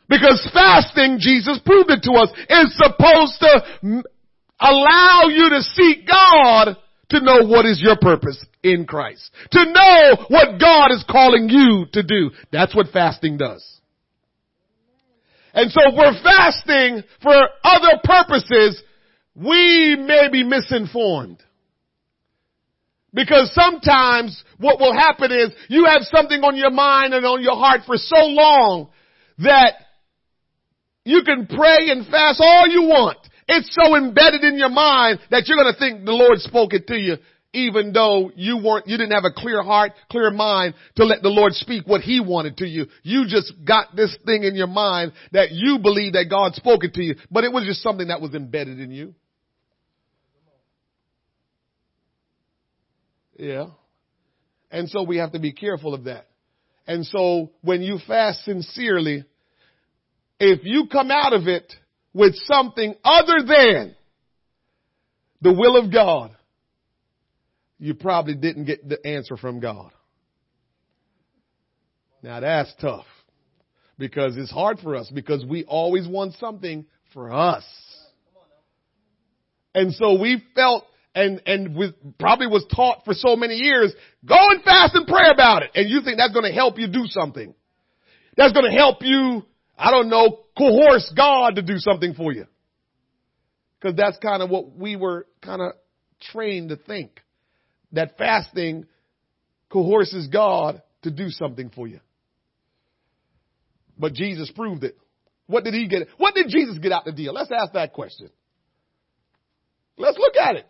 [0.08, 4.04] Because fasting, Jesus proved it to us, is supposed to
[4.60, 6.78] allow you to seek God
[7.10, 9.32] to know what is your purpose in Christ.
[9.52, 12.32] To know what God is calling you to do.
[12.52, 13.64] That's what fasting does.
[15.54, 18.82] And so if we're fasting for other purposes,
[19.36, 21.42] we may be misinformed.
[23.16, 27.56] Because sometimes what will happen is you have something on your mind and on your
[27.56, 28.90] heart for so long
[29.40, 29.74] that
[31.06, 33.18] you can pray and fast all you want.
[33.48, 36.88] It's so embedded in your mind that you're going to think the Lord spoke it
[36.88, 37.18] to you
[37.56, 41.30] even though you weren't, you didn't have a clear heart, clear mind to let the
[41.30, 42.88] Lord speak what He wanted to you.
[43.02, 46.94] You just got this thing in your mind that you believe that God spoke it
[46.96, 49.16] to you, but it was just something that was embedded in you.
[53.38, 53.68] Yeah.
[54.72, 56.28] And so we have to be careful of that.
[56.88, 59.24] And so when you fast sincerely,
[60.40, 61.74] if you come out of it
[62.14, 63.96] with something other than
[65.42, 66.36] the will of God,
[67.78, 69.92] you probably didn't get the answer from God.
[72.22, 73.06] Now that's tough
[73.98, 77.64] because it's hard for us because we always want something for us.
[79.74, 80.86] And so we felt
[81.16, 83.94] and, and was, probably was taught for so many years,
[84.26, 85.72] go and fast and pray about it.
[85.74, 87.56] And you think that's going to help you do something.
[88.36, 89.44] that's going to help you,
[89.78, 92.46] I don't know, coerce God to do something for you.
[93.80, 95.74] Because that's kind of what we were kind of
[96.32, 97.22] trained to think.
[97.94, 98.86] That fasting
[99.70, 102.02] coerces God to do something for you.
[103.98, 104.98] But Jesus proved it.
[105.48, 106.10] What did he get?
[106.18, 107.34] What did Jesus get out the deal?
[107.34, 108.30] Let's ask that question.
[109.98, 110.66] Let's look at it.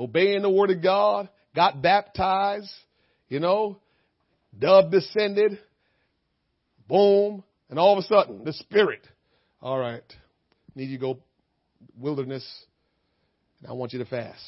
[0.00, 2.72] Obeying the word of God, got baptized,
[3.28, 3.78] you know,
[4.58, 5.58] dove descended,
[6.88, 9.06] boom, and all of a sudden, the Spirit,
[9.60, 10.02] all right,
[10.74, 11.18] need you to go
[11.98, 12.46] wilderness,
[13.58, 14.42] and I want you to fast.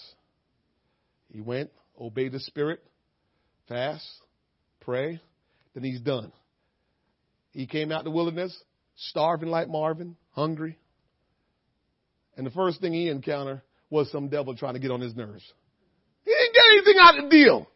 [1.30, 2.82] He went, obeyed the Spirit,
[3.68, 4.09] fast,
[4.80, 5.20] pray,
[5.74, 6.32] then he's done.
[7.50, 8.57] He came out the wilderness,
[8.96, 10.78] starving like Marvin, hungry.
[12.38, 13.61] And the first thing he encountered
[13.93, 15.45] was some devil trying to get on his nerves.
[16.24, 17.68] He didn't get anything out of the deal.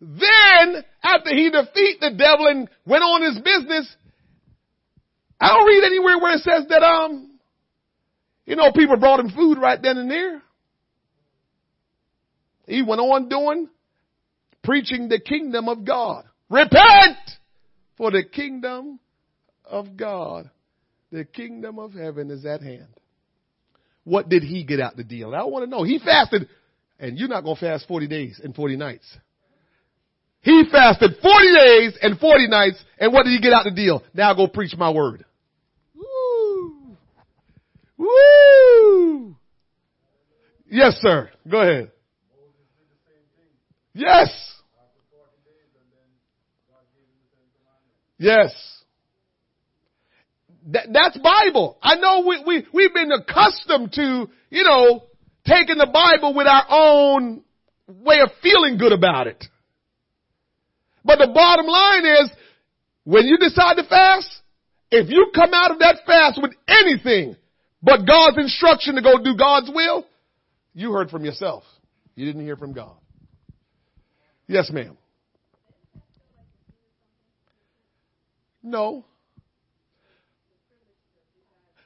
[0.00, 3.94] Then, after he defeated the devil and went on his business,
[5.40, 7.32] I don't read anywhere where it says that, um,
[8.46, 10.42] you know, people brought him food right then and there.
[12.66, 13.68] He went on doing,
[14.62, 16.24] preaching the kingdom of God.
[16.48, 17.18] Repent!
[17.96, 19.00] For the kingdom
[19.64, 20.48] of God,
[21.10, 22.86] the kingdom of heaven is at hand.
[24.04, 25.34] What did he get out the deal?
[25.34, 25.84] I want to know.
[25.84, 26.48] He fasted,
[26.98, 29.06] and you're not going to fast 40 days and 40 nights.
[30.40, 34.02] He fasted 40 days and 40 nights, and what did he get out the deal?
[34.12, 35.24] Now go preach my word.
[35.94, 36.96] Woo!
[37.96, 39.36] Woo!
[40.68, 41.30] Yes, sir.
[41.48, 41.92] Go ahead.
[43.94, 44.28] Yes.
[48.18, 48.81] Yes.
[50.68, 51.78] That, that's Bible.
[51.82, 55.02] I know we, we, we've been accustomed to, you know,
[55.44, 57.42] taking the Bible with our own
[57.88, 59.44] way of feeling good about it.
[61.04, 62.30] But the bottom line is,
[63.04, 64.28] when you decide to fast,
[64.90, 67.36] if you come out of that fast with anything
[67.82, 70.06] but God's instruction to go do God's will,
[70.74, 71.64] you heard from yourself.
[72.14, 72.94] You didn't hear from God.
[74.46, 74.96] Yes, ma'am.
[78.62, 79.04] No.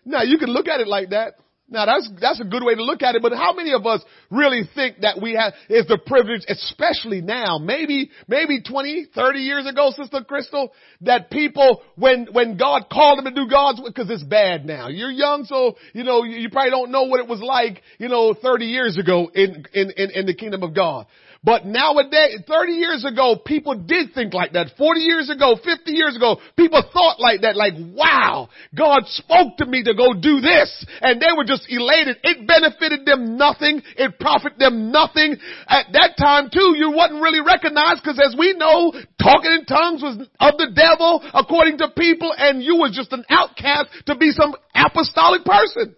[0.07, 1.35] Now you can look at it like that.
[1.69, 4.01] Now that's, that's a good way to look at it, but how many of us
[4.31, 9.67] really think that we have, is the privilege, especially now, maybe, maybe 20, 30 years
[9.67, 14.23] ago, Sister Crystal, that people, when, when God called them to do God's, cause it's
[14.23, 14.87] bad now.
[14.87, 18.09] You're young, so, you know, you, you probably don't know what it was like, you
[18.09, 21.07] know, 30 years ago in, in, in, in the kingdom of God.
[21.47, 24.75] But nowadays, 30 years ago, people did think like that.
[24.77, 29.67] 40 years ago, 50 years ago, people thought like that, like, wow, God spoke to
[29.67, 30.67] me to go do this.
[31.01, 32.19] And they were just elated.
[32.25, 33.81] It benefited them nothing.
[33.95, 35.37] It profited them nothing.
[35.69, 38.91] At that time too, you wasn't really recognized because as we know,
[39.23, 43.23] talking in tongues was of the devil according to people and you was just an
[43.31, 45.95] outcast to be some apostolic person.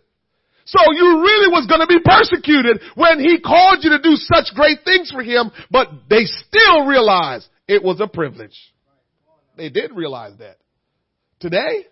[0.68, 4.54] So you really was going to be persecuted when he called you to do such
[4.54, 8.56] great things for him, but they still realized it was a privilege.
[9.56, 10.58] They did realize that.
[11.40, 11.86] Today?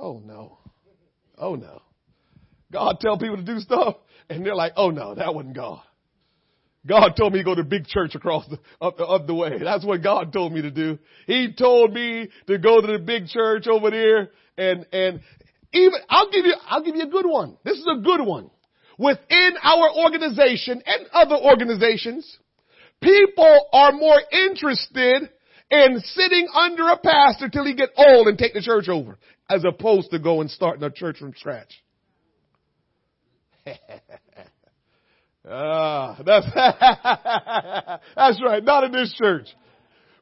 [0.00, 0.58] Oh no.
[1.38, 1.80] Oh no.
[2.72, 3.96] God tell people to do stuff
[4.28, 5.82] and they're like, oh no, that wasn't God.
[6.84, 9.58] God told me to go to big church across the, up, up the way.
[9.62, 10.98] That's what God told me to do.
[11.26, 15.20] He told me to go to the big church over there and, and
[15.72, 17.56] even, I'll give you, I'll give you a good one.
[17.64, 18.50] This is a good one.
[18.98, 22.38] Within our organization and other organizations,
[23.00, 25.30] people are more interested
[25.70, 29.18] in sitting under a pastor till he get old and take the church over,
[29.48, 31.72] as opposed to going starting a church from scratch.
[35.48, 36.46] ah, that's
[38.16, 38.64] that's right.
[38.64, 39.46] Not in this church.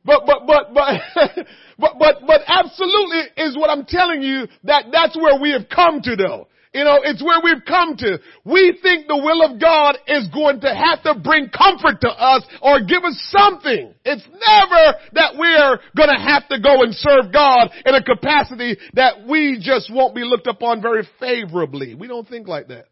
[0.08, 1.02] But, but, but, but,
[1.78, 6.00] but, but, but absolutely is what I'm telling you that that's where we have come
[6.00, 6.48] to though.
[6.72, 8.18] You know, it's where we've come to.
[8.42, 12.42] We think the will of God is going to have to bring comfort to us
[12.62, 13.92] or give us something.
[14.06, 19.26] It's never that we're gonna have to go and serve God in a capacity that
[19.28, 21.94] we just won't be looked upon very favorably.
[21.94, 22.86] We don't think like that.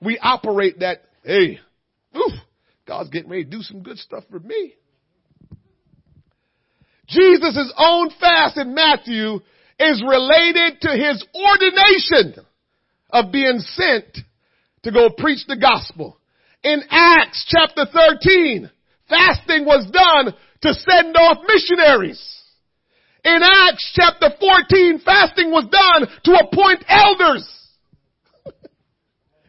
[0.00, 1.60] We operate that, hey,
[2.16, 2.32] oof,
[2.88, 4.74] God's getting ready to do some good stuff for me.
[7.08, 9.40] Jesus' own fast in Matthew
[9.78, 12.44] is related to his ordination
[13.10, 14.18] of being sent
[14.84, 16.18] to go preach the gospel.
[16.62, 18.70] In Acts chapter 13,
[19.08, 22.42] fasting was done to send off missionaries.
[23.24, 27.48] In Acts chapter 14, fasting was done to appoint elders.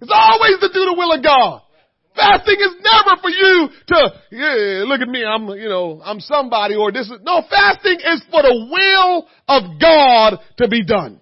[0.02, 1.62] it's always to do the will of God.
[2.16, 6.76] Fasting is never for you to, yeah, look at me, I'm, you know, I'm somebody
[6.76, 11.20] or this is, no, fasting is for the will of God to be done.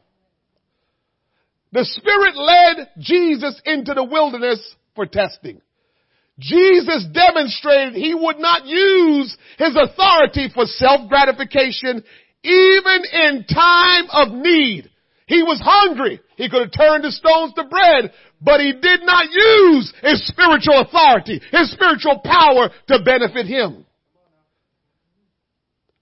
[1.72, 4.60] The Spirit led Jesus into the wilderness
[4.94, 5.62] for testing.
[6.39, 12.04] Jesus demonstrated he would not use his authority for self-gratification
[12.44, 14.89] even in time of need.
[15.28, 16.20] He was hungry.
[16.36, 18.12] He could have turned the stones to bread,
[18.42, 23.86] but he did not use his spiritual authority, his spiritual power to benefit him.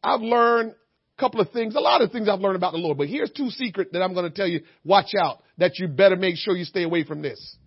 [0.01, 2.97] I've learned a couple of things, a lot of things I've learned about the Lord,
[2.97, 6.15] but here's two secrets that I'm going to tell you, watch out, that you better
[6.15, 7.57] make sure you stay away from this.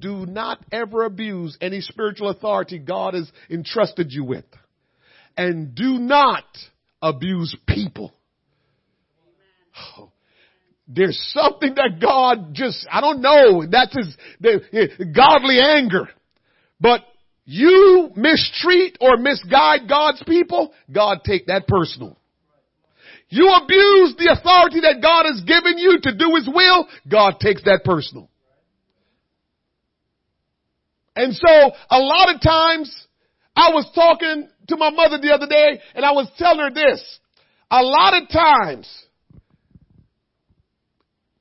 [0.00, 4.44] Do not ever abuse any spiritual authority God has entrusted you with.
[5.36, 6.44] And do not
[7.02, 8.14] abuse people.
[9.98, 10.12] Oh,
[10.86, 16.08] there's something that God just, I don't know, that's his the, godly anger.
[16.80, 17.00] But
[17.44, 22.18] you mistreat or misguide God's people, God take that personal.
[23.28, 27.62] You abuse the authority that God has given you to do His will, God takes
[27.64, 28.28] that personal.
[31.16, 32.94] And so a lot of times
[33.56, 37.18] I was talking to my mother the other day and I was telling her this.
[37.70, 38.88] A lot of times,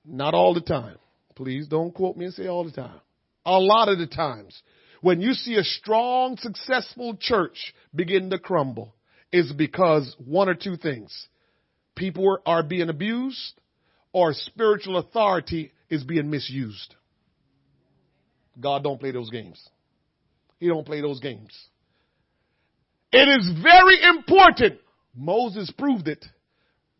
[0.06, 0.97] not all the time.
[1.36, 2.99] Please don't quote me and say all the time.
[3.45, 4.62] A lot of the times,
[5.01, 8.93] when you see a strong, successful church begin to crumble,
[9.32, 11.28] is because one or two things.
[11.95, 13.60] People are being abused
[14.14, 16.95] or spiritual authority is being misused.
[18.60, 19.62] God don't play those games.
[20.60, 21.51] He don't play those games.
[23.12, 24.80] It is very important.
[25.16, 26.24] Moses proved it.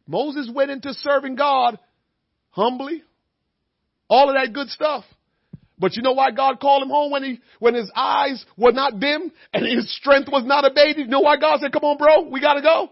[0.08, 1.80] Moses went into serving God
[2.54, 3.04] humbly,
[4.08, 5.04] all of that good stuff.
[5.78, 8.99] But you know why God called him home when he, when his eyes were not
[8.99, 10.97] dim and his strength was not abated?
[10.99, 12.89] You know why God said, come on bro, we gotta go?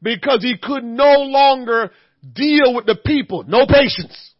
[0.00, 1.90] Because he could no longer
[2.32, 3.44] deal with the people.
[3.44, 4.34] No patience.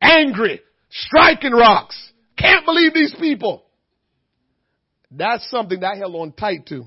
[0.00, 0.60] Angry.
[0.90, 2.12] Striking rocks.
[2.36, 3.64] Can't believe these people.
[5.10, 6.84] That's something that I held on tight to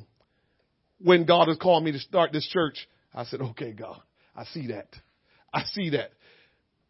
[1.00, 2.88] when God has called me to start this church.
[3.14, 4.00] I said, okay, God,
[4.36, 4.88] I see that.
[5.54, 6.12] I see that.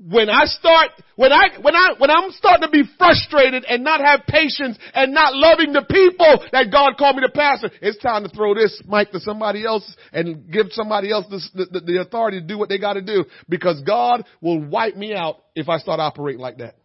[0.10, 4.02] When I start, when I, when I, when I'm starting to be frustrated and not
[4.02, 8.24] have patience and not loving the people that God called me to pastor, it's time
[8.24, 12.42] to throw this mic to somebody else and give somebody else the, the, the authority
[12.42, 15.78] to do what they got to do because God will wipe me out if I
[15.78, 16.78] start operating like that.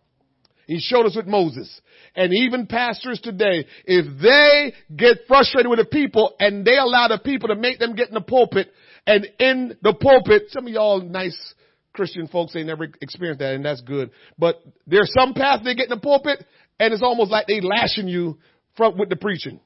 [0.67, 1.81] He showed us with Moses.
[2.15, 7.19] And even pastors today, if they get frustrated with the people and they allow the
[7.19, 8.69] people to make them get in the pulpit
[9.07, 11.55] and in the pulpit, some of y'all nice
[11.97, 14.11] Christian folks ain't never experienced that and that's good.
[14.39, 16.45] But there's some path they get in the pulpit
[16.79, 18.39] and it's almost like they lashing you
[18.77, 19.59] from with the preaching.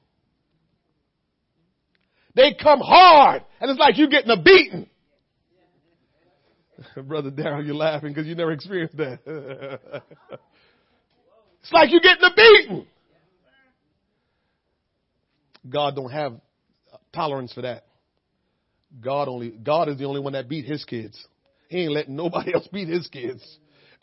[2.33, 4.87] They come hard and it's like you getting a beating.
[7.07, 10.01] Brother Darrell, you're laughing because you never experienced that.
[11.61, 12.87] It's like you're getting a beating.
[15.69, 16.41] God don't have
[17.13, 17.85] tolerance for that.
[18.99, 21.23] God only, God is the only one that beat his kids.
[21.71, 23.41] He ain't letting nobody else beat his kids.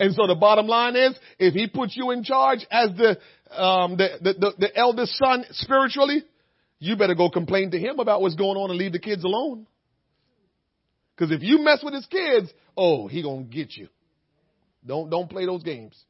[0.01, 3.19] And so the bottom line is, if he puts you in charge as the,
[3.55, 6.25] um, the, the, the, the eldest son spiritually,
[6.79, 9.67] you better go complain to him about what's going on and leave the kids alone.
[11.19, 13.89] Cause if you mess with his kids, oh, he gonna get you.
[14.87, 16.01] Don't, don't play those games.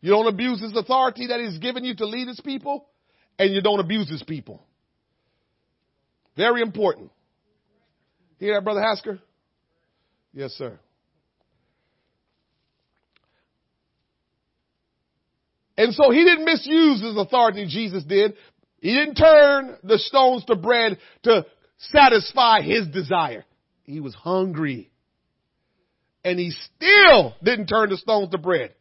[0.00, 2.88] You don't abuse his authority that he's given you to lead his people,
[3.38, 4.60] and you don't abuse his people.
[6.36, 7.12] Very important.
[8.38, 9.20] Hear that, Brother Hasker?
[10.32, 10.78] Yes, sir.
[15.76, 18.34] And so he didn't misuse his authority, Jesus did.
[18.80, 21.46] He didn't turn the stones to bread to
[21.78, 23.44] satisfy his desire.
[23.84, 24.90] He was hungry.
[26.24, 28.74] And he still didn't turn the stones to bread.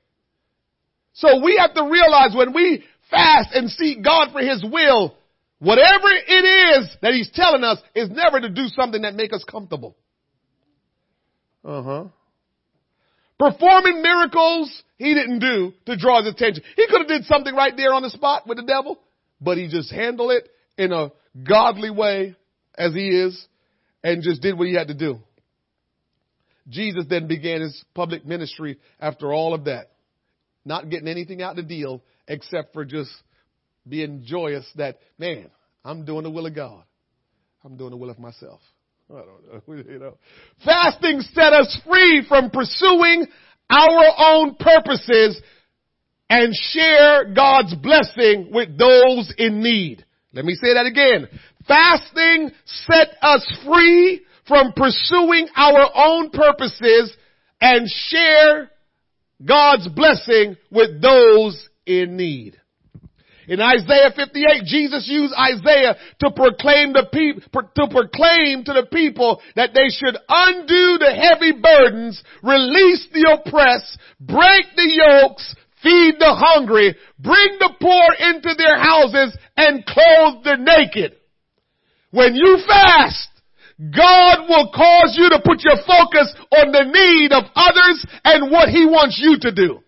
[1.14, 5.16] So we have to realize when we fast and seek God for His will,
[5.60, 9.43] whatever it is that He's telling us is never to do something that make us
[9.43, 9.95] comfortable.
[11.64, 12.03] Uh huh.
[13.38, 16.64] Performing miracles he didn't do to draw his attention.
[16.76, 18.99] He could have did something right there on the spot with the devil,
[19.39, 20.47] but he just handled it
[20.78, 21.12] in a
[21.47, 22.36] godly way
[22.78, 23.47] as he is
[24.03, 25.20] and just did what he had to do.
[26.70, 29.91] Jesus then began his public ministry after all of that
[30.66, 33.12] not getting anything out of the deal except for just
[33.88, 35.49] being joyous that, man,
[35.84, 36.84] I'm doing the will of God.
[37.64, 38.59] I'm doing the will of myself.
[39.12, 39.84] I don't know.
[39.91, 40.18] You know.
[40.64, 43.28] Fasting set us free from pursuing
[43.70, 45.41] our own purposes
[46.30, 50.05] and share God's blessing with those in need.
[50.34, 51.28] Let me say that again.
[51.68, 57.16] Fasting set us free from pursuing our own purposes
[57.59, 58.72] and share
[59.43, 62.61] God's blessing with those in need.
[63.48, 69.74] In Isaiah 58, Jesus used Isaiah to proclaim the to proclaim to the people that
[69.74, 76.96] they should undo the heavy burdens, release the oppressed, break the yokes, feed the hungry,
[77.18, 81.18] bring the poor into their houses, and clothe the naked.
[82.12, 83.30] When you fast,
[83.80, 88.70] God will cause you to put your focus on the need of others and what
[88.70, 89.80] He wants you to do.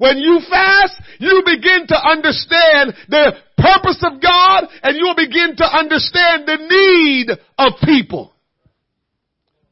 [0.00, 5.64] When you fast, you begin to understand the purpose of God and you'll begin to
[5.64, 8.32] understand the need of people.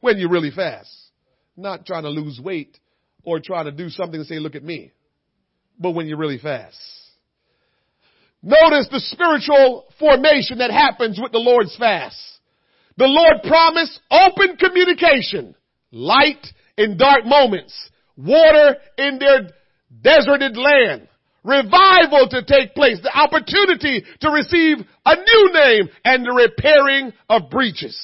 [0.01, 0.95] When you really fast.
[1.57, 2.77] Not trying to lose weight
[3.23, 4.91] or trying to do something and say, look at me.
[5.79, 6.77] But when you really fast.
[8.43, 12.21] Notice the spiritual formation that happens with the Lord's fast.
[12.97, 15.55] The Lord promised open communication,
[15.91, 16.45] light
[16.77, 17.73] in dark moments,
[18.15, 19.49] water in their
[20.01, 21.07] deserted land,
[21.43, 27.49] revival to take place, the opportunity to receive a new name and the repairing of
[27.49, 27.97] breaches.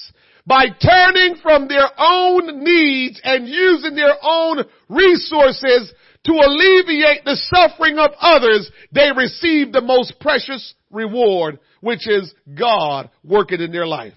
[0.48, 5.92] By turning from their own needs and using their own resources
[6.26, 13.10] to alleviate the suffering of others, they receive the most precious reward, which is God
[13.24, 14.14] working in their life.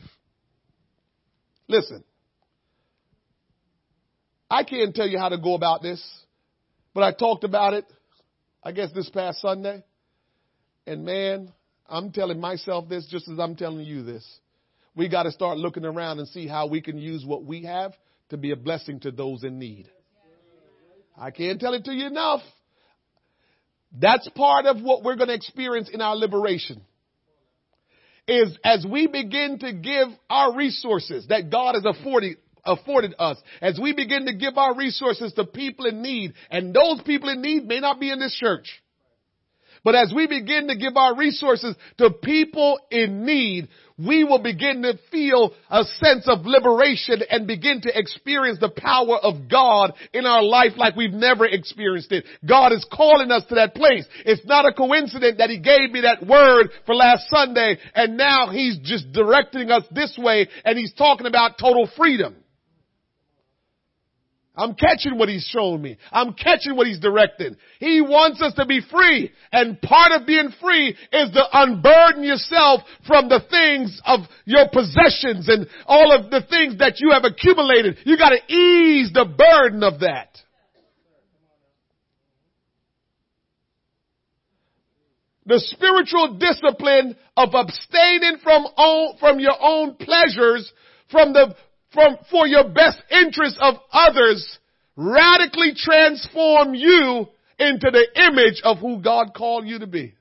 [1.66, 2.04] Listen,
[4.50, 6.02] I can't tell you how to go about this,
[6.94, 7.84] but I talked about it,
[8.62, 9.84] I guess this past Sunday.
[10.86, 11.52] And man,
[11.88, 14.26] I'm telling myself this just as I'm telling you this.
[14.96, 17.92] We got to start looking around and see how we can use what we have
[18.30, 19.88] to be a blessing to those in need.
[21.16, 22.40] I can't tell it to you enough.
[23.92, 26.82] That's part of what we're going to experience in our liberation.
[28.26, 33.78] Is as we begin to give our resources that God has afforded, afforded us, as
[33.80, 37.66] we begin to give our resources to people in need, and those people in need
[37.66, 38.68] may not be in this church.
[39.84, 44.82] But as we begin to give our resources to people in need, we will begin
[44.82, 50.24] to feel a sense of liberation and begin to experience the power of God in
[50.24, 52.24] our life like we've never experienced it.
[52.46, 54.04] God is calling us to that place.
[54.24, 58.50] It's not a coincidence that He gave me that word for last Sunday and now
[58.50, 62.36] He's just directing us this way and He's talking about total freedom.
[64.58, 65.96] I'm catching what he's showing me.
[66.10, 67.56] I'm catching what he's directing.
[67.78, 69.30] He wants us to be free.
[69.52, 75.48] And part of being free is to unburden yourself from the things of your possessions
[75.48, 77.98] and all of the things that you have accumulated.
[78.04, 80.36] You gotta ease the burden of that.
[85.46, 90.70] The spiritual discipline of abstaining from own, from your own pleasures,
[91.10, 91.54] from the
[91.92, 94.58] from, for your best interest of others
[94.96, 97.26] radically transform you
[97.58, 100.14] into the image of who God called you to be.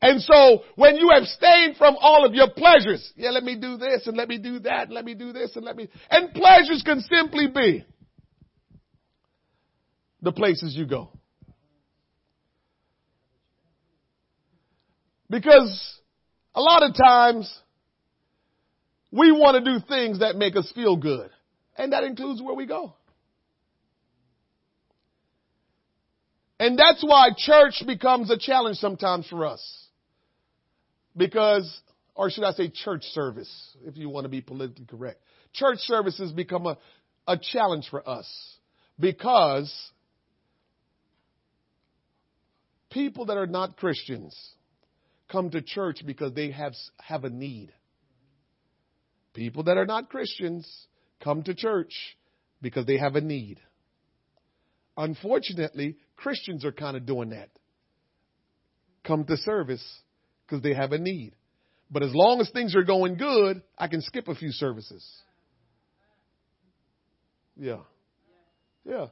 [0.00, 4.06] And so when you abstain from all of your pleasures, yeah, let me do this
[4.06, 6.82] and let me do that and let me do this and let me, and pleasures
[6.84, 7.84] can simply be
[10.20, 11.10] the places you go.
[15.30, 16.00] Because
[16.54, 17.52] a lot of times
[19.12, 21.30] we want to do things that make us feel good.
[21.76, 22.94] And that includes where we go.
[26.58, 29.62] And that's why church becomes a challenge sometimes for us.
[31.16, 31.80] Because,
[32.14, 33.50] or should I say church service,
[33.84, 35.20] if you want to be politically correct.
[35.52, 36.78] Church services become a,
[37.26, 38.26] a challenge for us
[38.98, 39.70] because
[42.90, 44.34] people that are not Christians
[45.30, 47.72] come to church because they have, have a need.
[49.34, 50.68] People that are not Christians
[51.22, 51.92] come to church
[52.60, 53.60] because they have a need.
[54.96, 57.48] Unfortunately, Christians are kind of doing that.
[59.04, 59.84] Come to service
[60.46, 61.32] because they have a need.
[61.90, 65.04] But as long as things are going good, I can skip a few services.
[67.56, 67.80] Yeah.
[68.84, 69.06] Yeah.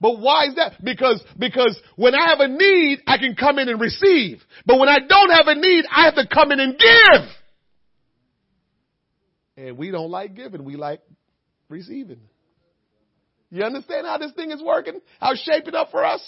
[0.00, 0.84] But why is that?
[0.84, 4.42] Because, because when I have a need, I can come in and receive.
[4.66, 7.22] But when I don't have a need, I have to come in and give.
[9.56, 11.00] And we don't like giving, we like
[11.68, 12.20] receiving.
[13.50, 15.00] You understand how this thing is working?
[15.20, 16.20] How it's shaping up for us?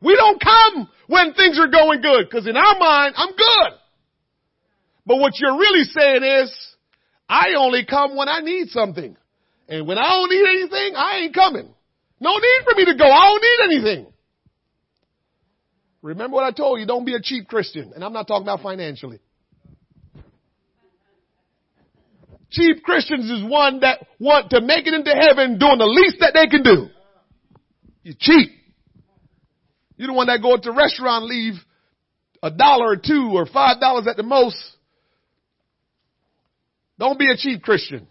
[0.00, 3.78] We don't come when things are going good, because in our mind, I'm good.
[5.04, 6.76] But what you're really saying is,
[7.28, 9.16] I only come when I need something.
[9.68, 11.74] And when I don't need anything, I ain't coming.
[12.20, 13.04] No need for me to go.
[13.04, 14.12] I don't need anything.
[16.02, 16.86] Remember what I told you.
[16.86, 17.92] Don't be a cheap Christian.
[17.94, 19.20] And I'm not talking about financially.
[22.50, 26.32] Cheap Christians is one that want to make it into heaven doing the least that
[26.34, 26.88] they can do.
[28.02, 28.50] You're cheap.
[29.96, 31.54] You're the one that go to a restaurant leave
[32.42, 34.56] a dollar or two or five dollars at the most.
[36.98, 38.06] Don't be a cheap Christian.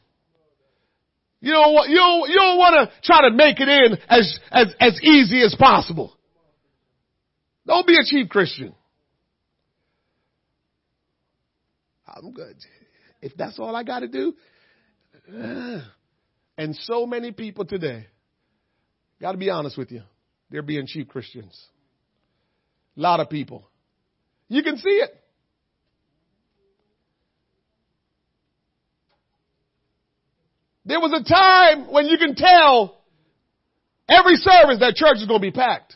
[1.42, 4.40] You don't want, you don't, you don't want to try to make it in as,
[4.52, 6.18] as, as easy as possible.
[7.66, 8.74] Don't be a cheap Christian.
[12.08, 12.56] I'm good.
[13.22, 14.34] If that's all I got to do.
[15.32, 15.82] Uh,
[16.58, 18.08] and so many people today,
[19.22, 20.02] got to be honest with you,
[20.50, 21.60] they're being cheap Christians.
[22.98, 23.68] A lot of people.
[24.48, 25.12] You can see it.
[30.86, 32.98] There was a time when you can tell
[34.10, 35.96] every service that church is going to be packed.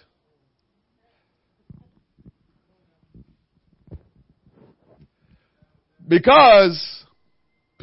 [6.07, 7.03] Because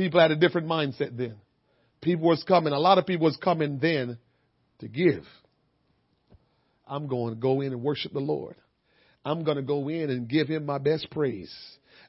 [0.01, 1.36] people had a different mindset then.
[2.01, 4.16] People was coming, a lot of people was coming then
[4.78, 5.24] to give.
[6.86, 8.57] I'm going to go in and worship the Lord.
[9.26, 11.55] I'm going to go in and give him my best praise.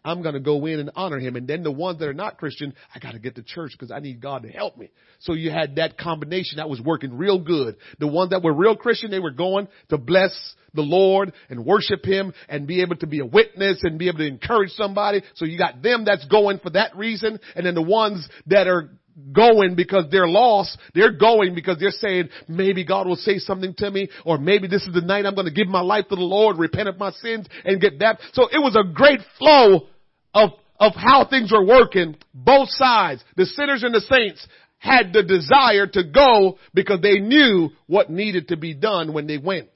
[0.04, 1.36] I'm going to go in and honor him.
[1.36, 3.92] And then the ones that are not Christian, I got to get to church because
[3.92, 4.90] I need God to help me.
[5.20, 7.78] So you had that combination that was working real good.
[8.00, 10.32] The ones that were real Christian, they were going to bless
[10.74, 14.20] the Lord and worship him and be able to be a witness and be able
[14.20, 15.22] to encourage somebody.
[15.36, 17.40] So you got them that's going for that reason.
[17.56, 18.90] And then the ones that are
[19.32, 20.78] going because they're lost.
[20.94, 24.84] They're going because they're saying, maybe God will say something to me, or maybe this
[24.84, 27.12] is the night I'm going to give my life to the Lord, repent of my
[27.12, 28.20] sins, and get that.
[28.34, 29.88] So it was a great flow
[30.34, 32.18] of, of how things were working.
[32.34, 34.46] Both sides, the sinners and the saints,
[34.78, 39.38] had the desire to go because they knew what needed to be done when they
[39.38, 39.70] went.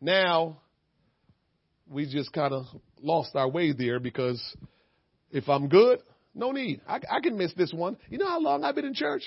[0.00, 0.58] Now,
[1.86, 2.64] we just kind of
[3.02, 4.42] lost our way there because
[5.30, 5.98] if I'm good,
[6.34, 6.80] no need.
[6.86, 7.96] I, I can miss this one.
[8.08, 9.22] You know how long I've been in church?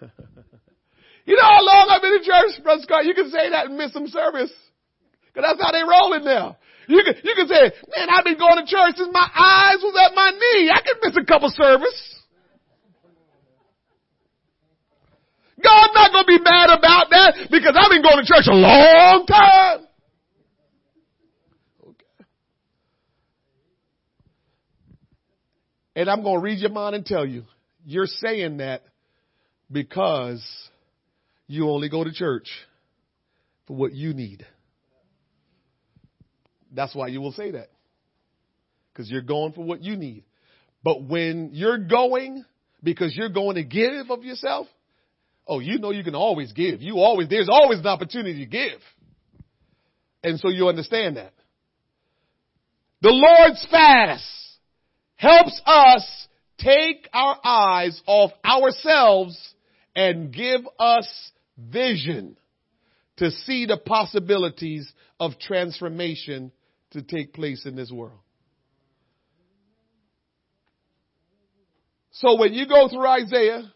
[0.00, 3.04] you know how long I've been in church, Brother Scott?
[3.04, 4.52] You can say that and miss some service.
[5.34, 6.58] Cause that's how they rolling now.
[6.86, 9.96] You can, you can say, man, I've been going to church since my eyes was
[9.98, 10.70] at my knee.
[10.70, 12.14] I can miss a couple service.
[15.62, 18.54] God's not going to be mad about that because I've been going to church a
[18.54, 19.88] long time.
[25.96, 27.44] And I'm going to read your mind and tell you,
[27.84, 28.82] you're saying that
[29.70, 30.44] because
[31.46, 32.48] you only go to church
[33.66, 34.46] for what you need.
[36.72, 37.70] That's why you will say that.
[38.92, 40.24] Because you're going for what you need.
[40.82, 42.44] But when you're going
[42.82, 44.66] because you're going to give of yourself,
[45.46, 46.82] oh, you know you can always give.
[46.82, 48.80] You always, there's always an opportunity to give.
[50.22, 51.32] And so you understand that.
[53.00, 54.24] The Lord's fast
[55.16, 59.54] helps us take our eyes off ourselves
[59.94, 62.36] and give us vision
[63.16, 66.50] to see the possibilities of transformation
[66.90, 68.18] to take place in this world.
[72.12, 73.72] So when you go through Isaiah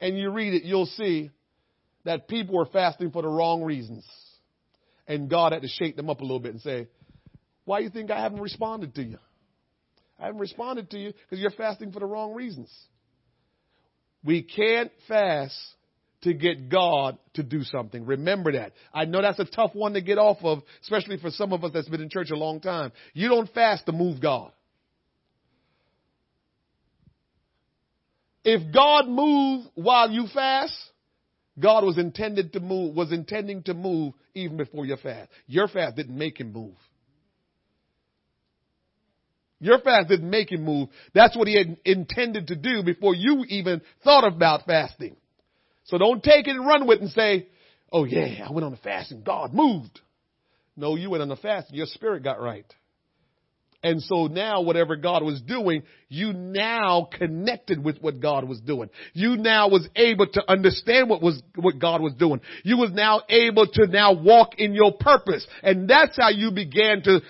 [0.00, 1.30] and you read it, you'll see
[2.04, 4.06] that people were fasting for the wrong reasons.
[5.06, 6.88] And God had to shake them up a little bit and say,
[7.64, 9.18] why do you think I haven't responded to you?
[10.18, 12.72] I haven't responded to you because you're fasting for the wrong reasons.
[14.24, 15.56] We can't fast
[16.22, 18.04] to get God to do something.
[18.06, 18.72] Remember that.
[18.92, 21.70] I know that's a tough one to get off of, especially for some of us
[21.72, 22.92] that's been in church a long time.
[23.12, 24.52] You don't fast to move God.
[28.44, 30.74] If God moved while you fast,
[31.58, 35.30] God was intended to move, was intending to move even before your fast.
[35.46, 36.76] Your fast didn't make him move.
[39.60, 40.88] Your fast didn't make him move.
[41.14, 45.16] That's what he had intended to do before you even thought about fasting.
[45.84, 47.48] So don't take it and run with it and say,
[47.90, 50.00] oh yeah, I went on a fast and God moved.
[50.76, 52.66] No, you went on a fast and your spirit got right.
[53.82, 58.90] And so now whatever God was doing, you now connected with what God was doing.
[59.12, 62.40] You now was able to understand what was, what God was doing.
[62.64, 65.46] You was now able to now walk in your purpose.
[65.62, 67.20] And that's how you began to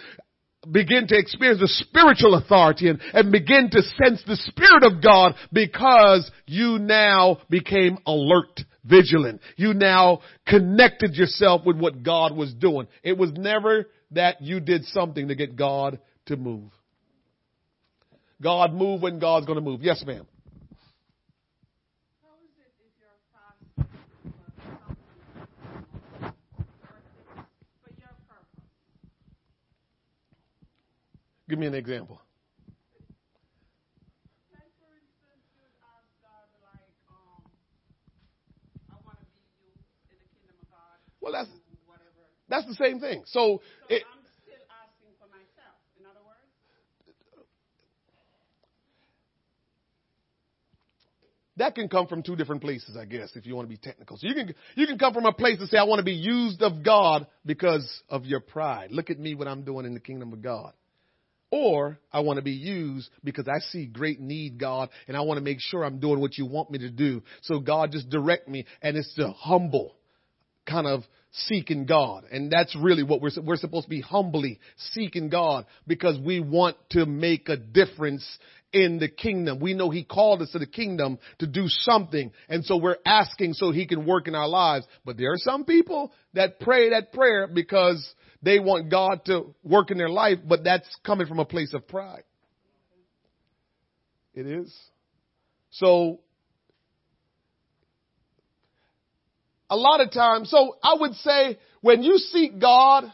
[0.71, 5.35] begin to experience the spiritual authority and, and begin to sense the Spirit of God
[5.53, 9.41] because you now became alert, vigilant.
[9.57, 12.87] You now connected yourself with what God was doing.
[13.03, 16.71] It was never that you did something to get God to move.
[18.43, 19.83] God move when God's to move.
[19.83, 20.27] Yes, ma'am.
[22.23, 23.33] Give me an example.
[23.79, 23.85] Like,
[26.83, 28.49] for instance, you would ask God, like,
[28.85, 29.07] um,
[29.85, 32.21] I want to be used in the me an example.
[41.27, 41.51] Well, that's
[41.87, 42.23] whatever.
[42.49, 43.25] that's the same thing.
[43.27, 45.75] So So it, I'm still asking for myself.
[45.99, 46.47] In other words,
[51.57, 54.19] that can come from two different places, I guess, if you want to be technical.
[54.19, 56.13] So you can you can come from a place to say, I want to be
[56.13, 58.93] used of God because of your pride.
[58.93, 60.75] Look at me what I'm doing in the kingdom of God.
[61.57, 65.39] Or I want to be used because I see great need, God, and I want
[65.39, 67.23] to make sure I'm doing what you want me to do.
[67.45, 69.95] So God just direct me, and it's the humble
[70.67, 71.03] kind of
[71.33, 72.25] seeking God.
[72.31, 74.61] And that's really what we're, we're supposed to be humbly
[74.93, 78.27] seeking God because we want to make a difference
[78.75, 79.59] in the kingdom.
[79.59, 82.33] We know He called us to the kingdom to do something.
[82.51, 84.87] And so we're asking so He can work in our lives.
[85.07, 88.07] But there are some people that pray that prayer because
[88.43, 91.87] they want God to work in their life, but that's coming from a place of
[91.89, 92.23] pride.
[94.35, 94.75] It is.
[95.71, 96.21] So
[99.71, 103.05] a lot of times, so I would say when you seek God,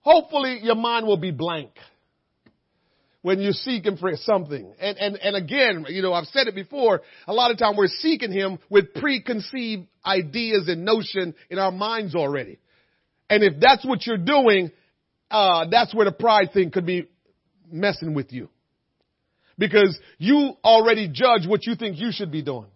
[0.00, 1.70] hopefully your mind will be blank
[3.22, 4.74] when you're seeking for something.
[4.80, 7.86] And, and, and again, you know, I've said it before, a lot of time we're
[7.86, 12.58] seeking Him with preconceived ideas and notion in our minds already.
[13.32, 14.70] And if that's what you're doing,
[15.30, 17.06] uh, that's where the pride thing could be
[17.70, 18.50] messing with you.
[19.56, 22.66] Because you already judge what you think you should be doing.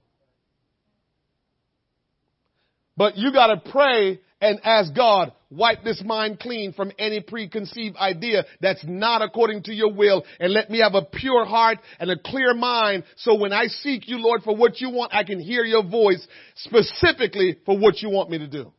[2.96, 8.46] But you gotta pray and ask God, wipe this mind clean from any preconceived idea
[8.62, 12.18] that's not according to your will and let me have a pure heart and a
[12.18, 15.64] clear mind so when I seek you, Lord, for what you want, I can hear
[15.64, 18.72] your voice specifically for what you want me to do.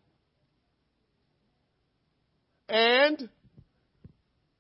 [2.70, 3.30] And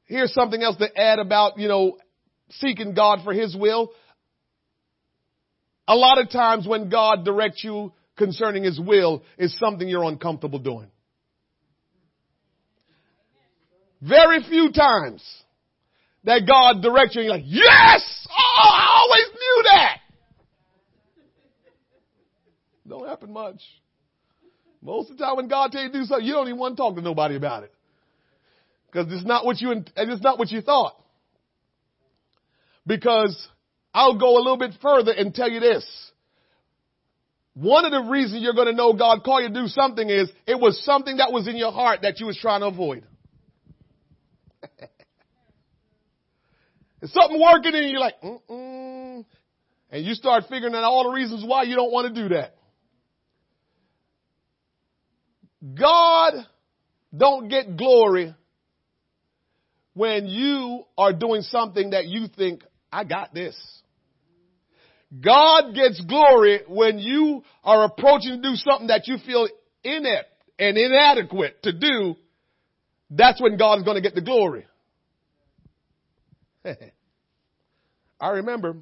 [0.05, 1.97] here's something else to add about, you know,
[2.51, 3.91] seeking God for His will.
[5.88, 10.60] A lot of times when God directs you concerning His will is something you're uncomfortable
[10.60, 10.88] doing.
[14.01, 15.24] Very few times
[16.24, 18.28] that God directs you and you're like, yes!
[18.30, 19.97] Oh, I always knew that!
[22.88, 23.62] Don't happen much.
[24.82, 26.78] Most of the time when God tells you to do something, you don't even want
[26.78, 27.74] to talk to nobody about it.
[28.92, 30.96] Because it's not what you, it's not what you thought.
[32.86, 33.48] Because
[33.94, 35.86] I'll go a little bit further and tell you this.
[37.54, 40.30] One of the reasons you're going to know God called you to do something is
[40.46, 43.06] it was something that was in your heart that you was trying to avoid.
[47.00, 49.24] It's something working in you, you're like, mm-mm.
[49.92, 52.56] And you start figuring out all the reasons why you don't want to do that.
[55.80, 56.34] God
[57.16, 58.34] don't get glory
[59.98, 63.58] when you are doing something that you think, I got this.
[65.20, 69.48] God gets glory when you are approaching to do something that you feel
[69.84, 70.30] inept
[70.60, 72.16] and inadequate to do.
[73.10, 74.68] That's when God is going to get the glory.
[78.20, 78.76] I remember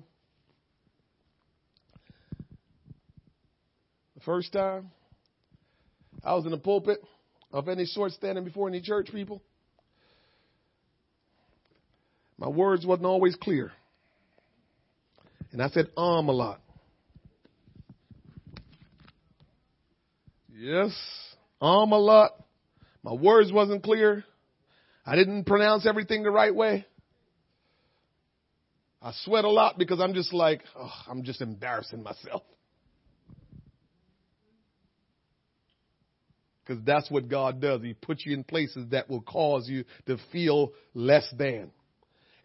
[4.15, 4.91] the first time
[6.23, 6.99] I was in the pulpit
[7.51, 9.41] of any sort standing before any church people.
[12.37, 13.71] My words wasn't always clear.
[15.51, 16.61] And I said um a lot.
[20.53, 20.91] Yes,
[21.61, 22.31] um a lot.
[23.03, 24.23] My words wasn't clear.
[25.05, 26.85] I didn't pronounce everything the right way.
[29.01, 32.41] I sweat a lot because I'm just like, oh, I'm just embarrassing myself.
[36.65, 37.83] Because that's what God does.
[37.83, 41.69] He puts you in places that will cause you to feel less than.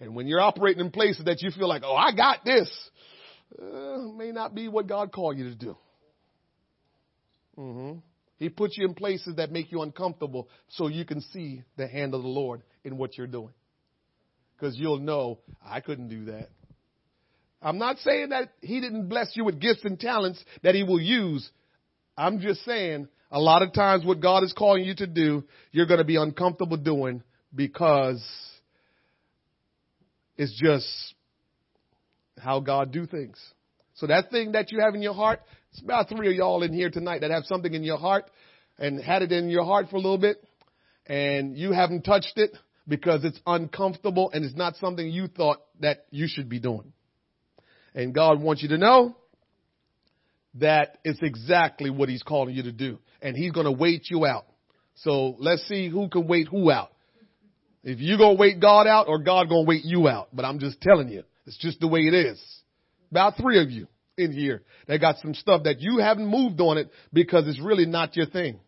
[0.01, 2.71] And when you're operating in places that you feel like, oh, I got this,
[3.61, 5.77] uh, may not be what God called you to do.
[7.59, 7.99] Mm-hmm.
[8.39, 12.15] He puts you in places that make you uncomfortable so you can see the hand
[12.15, 13.53] of the Lord in what you're doing.
[14.57, 16.49] Because you'll know, I couldn't do that.
[17.61, 21.01] I'm not saying that He didn't bless you with gifts and talents that He will
[21.01, 21.49] use.
[22.17, 25.87] I'm just saying a lot of times what God is calling you to do, you're
[25.87, 27.23] going to be uncomfortable doing
[27.55, 28.23] because
[30.41, 31.15] it's just
[32.39, 33.39] how God do things.
[33.93, 36.73] So that thing that you have in your heart, it's about three of y'all in
[36.73, 38.25] here tonight that have something in your heart
[38.79, 40.43] and had it in your heart for a little bit
[41.05, 42.57] and you haven't touched it
[42.89, 46.95] because it's uncomfortable and it's not something you thought that you should be doing.
[47.95, 49.15] And God wants you to know
[50.55, 52.99] that it's exactly what he's calling you to do.
[53.21, 54.47] And he's going to wait you out.
[54.95, 56.93] So let's see who can wait who out.
[57.83, 60.29] If you gonna wait God out or God gonna wait you out.
[60.33, 62.41] But I'm just telling you, it's just the way it is.
[63.11, 66.79] About three of you in here that got some stuff that you haven't moved on
[66.79, 68.61] it because it's really not your thing.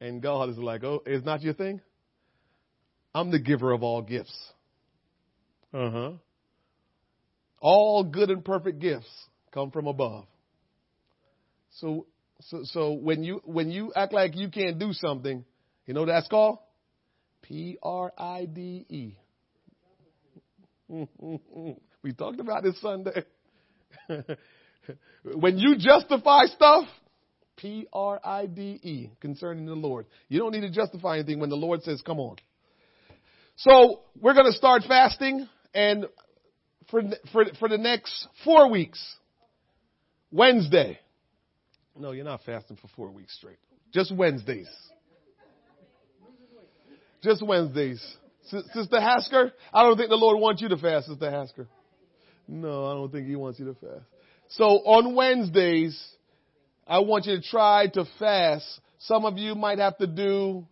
[0.00, 1.80] And God is like, oh, it's not your thing?
[3.14, 4.34] I'm the giver of all gifts.
[5.72, 6.10] Uh huh.
[7.60, 9.08] All good and perfect gifts
[9.52, 10.26] come from above.
[11.78, 12.06] So,
[12.40, 15.44] so, so when you, when you act like you can't do something,
[15.86, 16.58] you know what that's called?
[17.44, 19.16] P R I D E.
[22.02, 23.24] we talked about this Sunday.
[25.24, 26.84] when you justify stuff,
[27.56, 30.06] P R I D E, concerning the Lord.
[30.28, 32.36] You don't need to justify anything when the Lord says, come on.
[33.56, 36.06] So we're going to start fasting and
[36.90, 39.00] for, for, for the next four weeks,
[40.32, 40.98] Wednesday.
[41.96, 43.58] No, you're not fasting for four weeks straight.
[43.92, 44.68] Just Wednesdays.
[47.24, 48.04] Just Wednesdays.
[48.48, 51.66] Sister Hasker, I don't think the Lord wants you to fast, Sister Hasker.
[52.46, 54.04] No, I don't think He wants you to fast.
[54.48, 55.98] So on Wednesdays,
[56.86, 58.66] I want you to try to fast.
[58.98, 60.66] Some of you might have to do,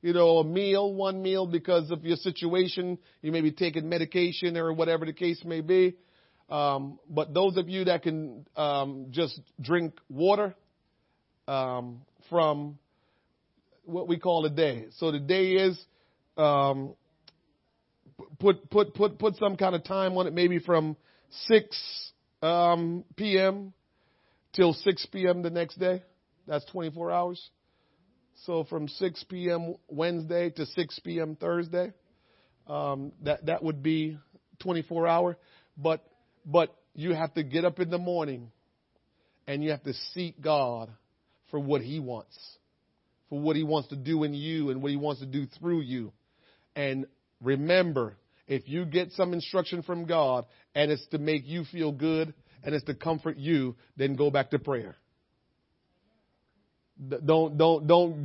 [0.00, 2.96] you know, a meal, one meal because of your situation.
[3.20, 5.94] You may be taking medication or whatever the case may be.
[6.48, 10.54] Um, but those of you that can um, just drink water
[11.46, 12.00] um,
[12.30, 12.78] from
[13.84, 14.86] what we call a day.
[14.96, 15.78] So the day is
[16.38, 16.94] um,
[18.38, 20.96] put put put put some kind of time on it, maybe from
[21.46, 22.12] six
[22.42, 23.72] um, p.m.
[24.54, 25.42] till six p.m.
[25.42, 26.02] the next day.
[26.46, 27.50] That's 24 hours.
[28.44, 29.74] So from 6 p.m.
[29.88, 31.36] Wednesday to 6 p.m.
[31.36, 31.92] Thursday,
[32.66, 34.18] um, that that would be
[34.60, 35.36] 24 hour.
[35.76, 36.04] But
[36.46, 38.50] but you have to get up in the morning,
[39.46, 40.90] and you have to seek God
[41.50, 42.38] for what He wants,
[43.28, 45.80] for what He wants to do in you and what He wants to do through
[45.80, 46.12] you.
[46.78, 47.06] And
[47.40, 48.16] remember,
[48.46, 52.72] if you get some instruction from God and it's to make you feel good and
[52.72, 54.94] it's to comfort you, then go back to prayer.
[57.08, 58.24] Don't, don't, don't,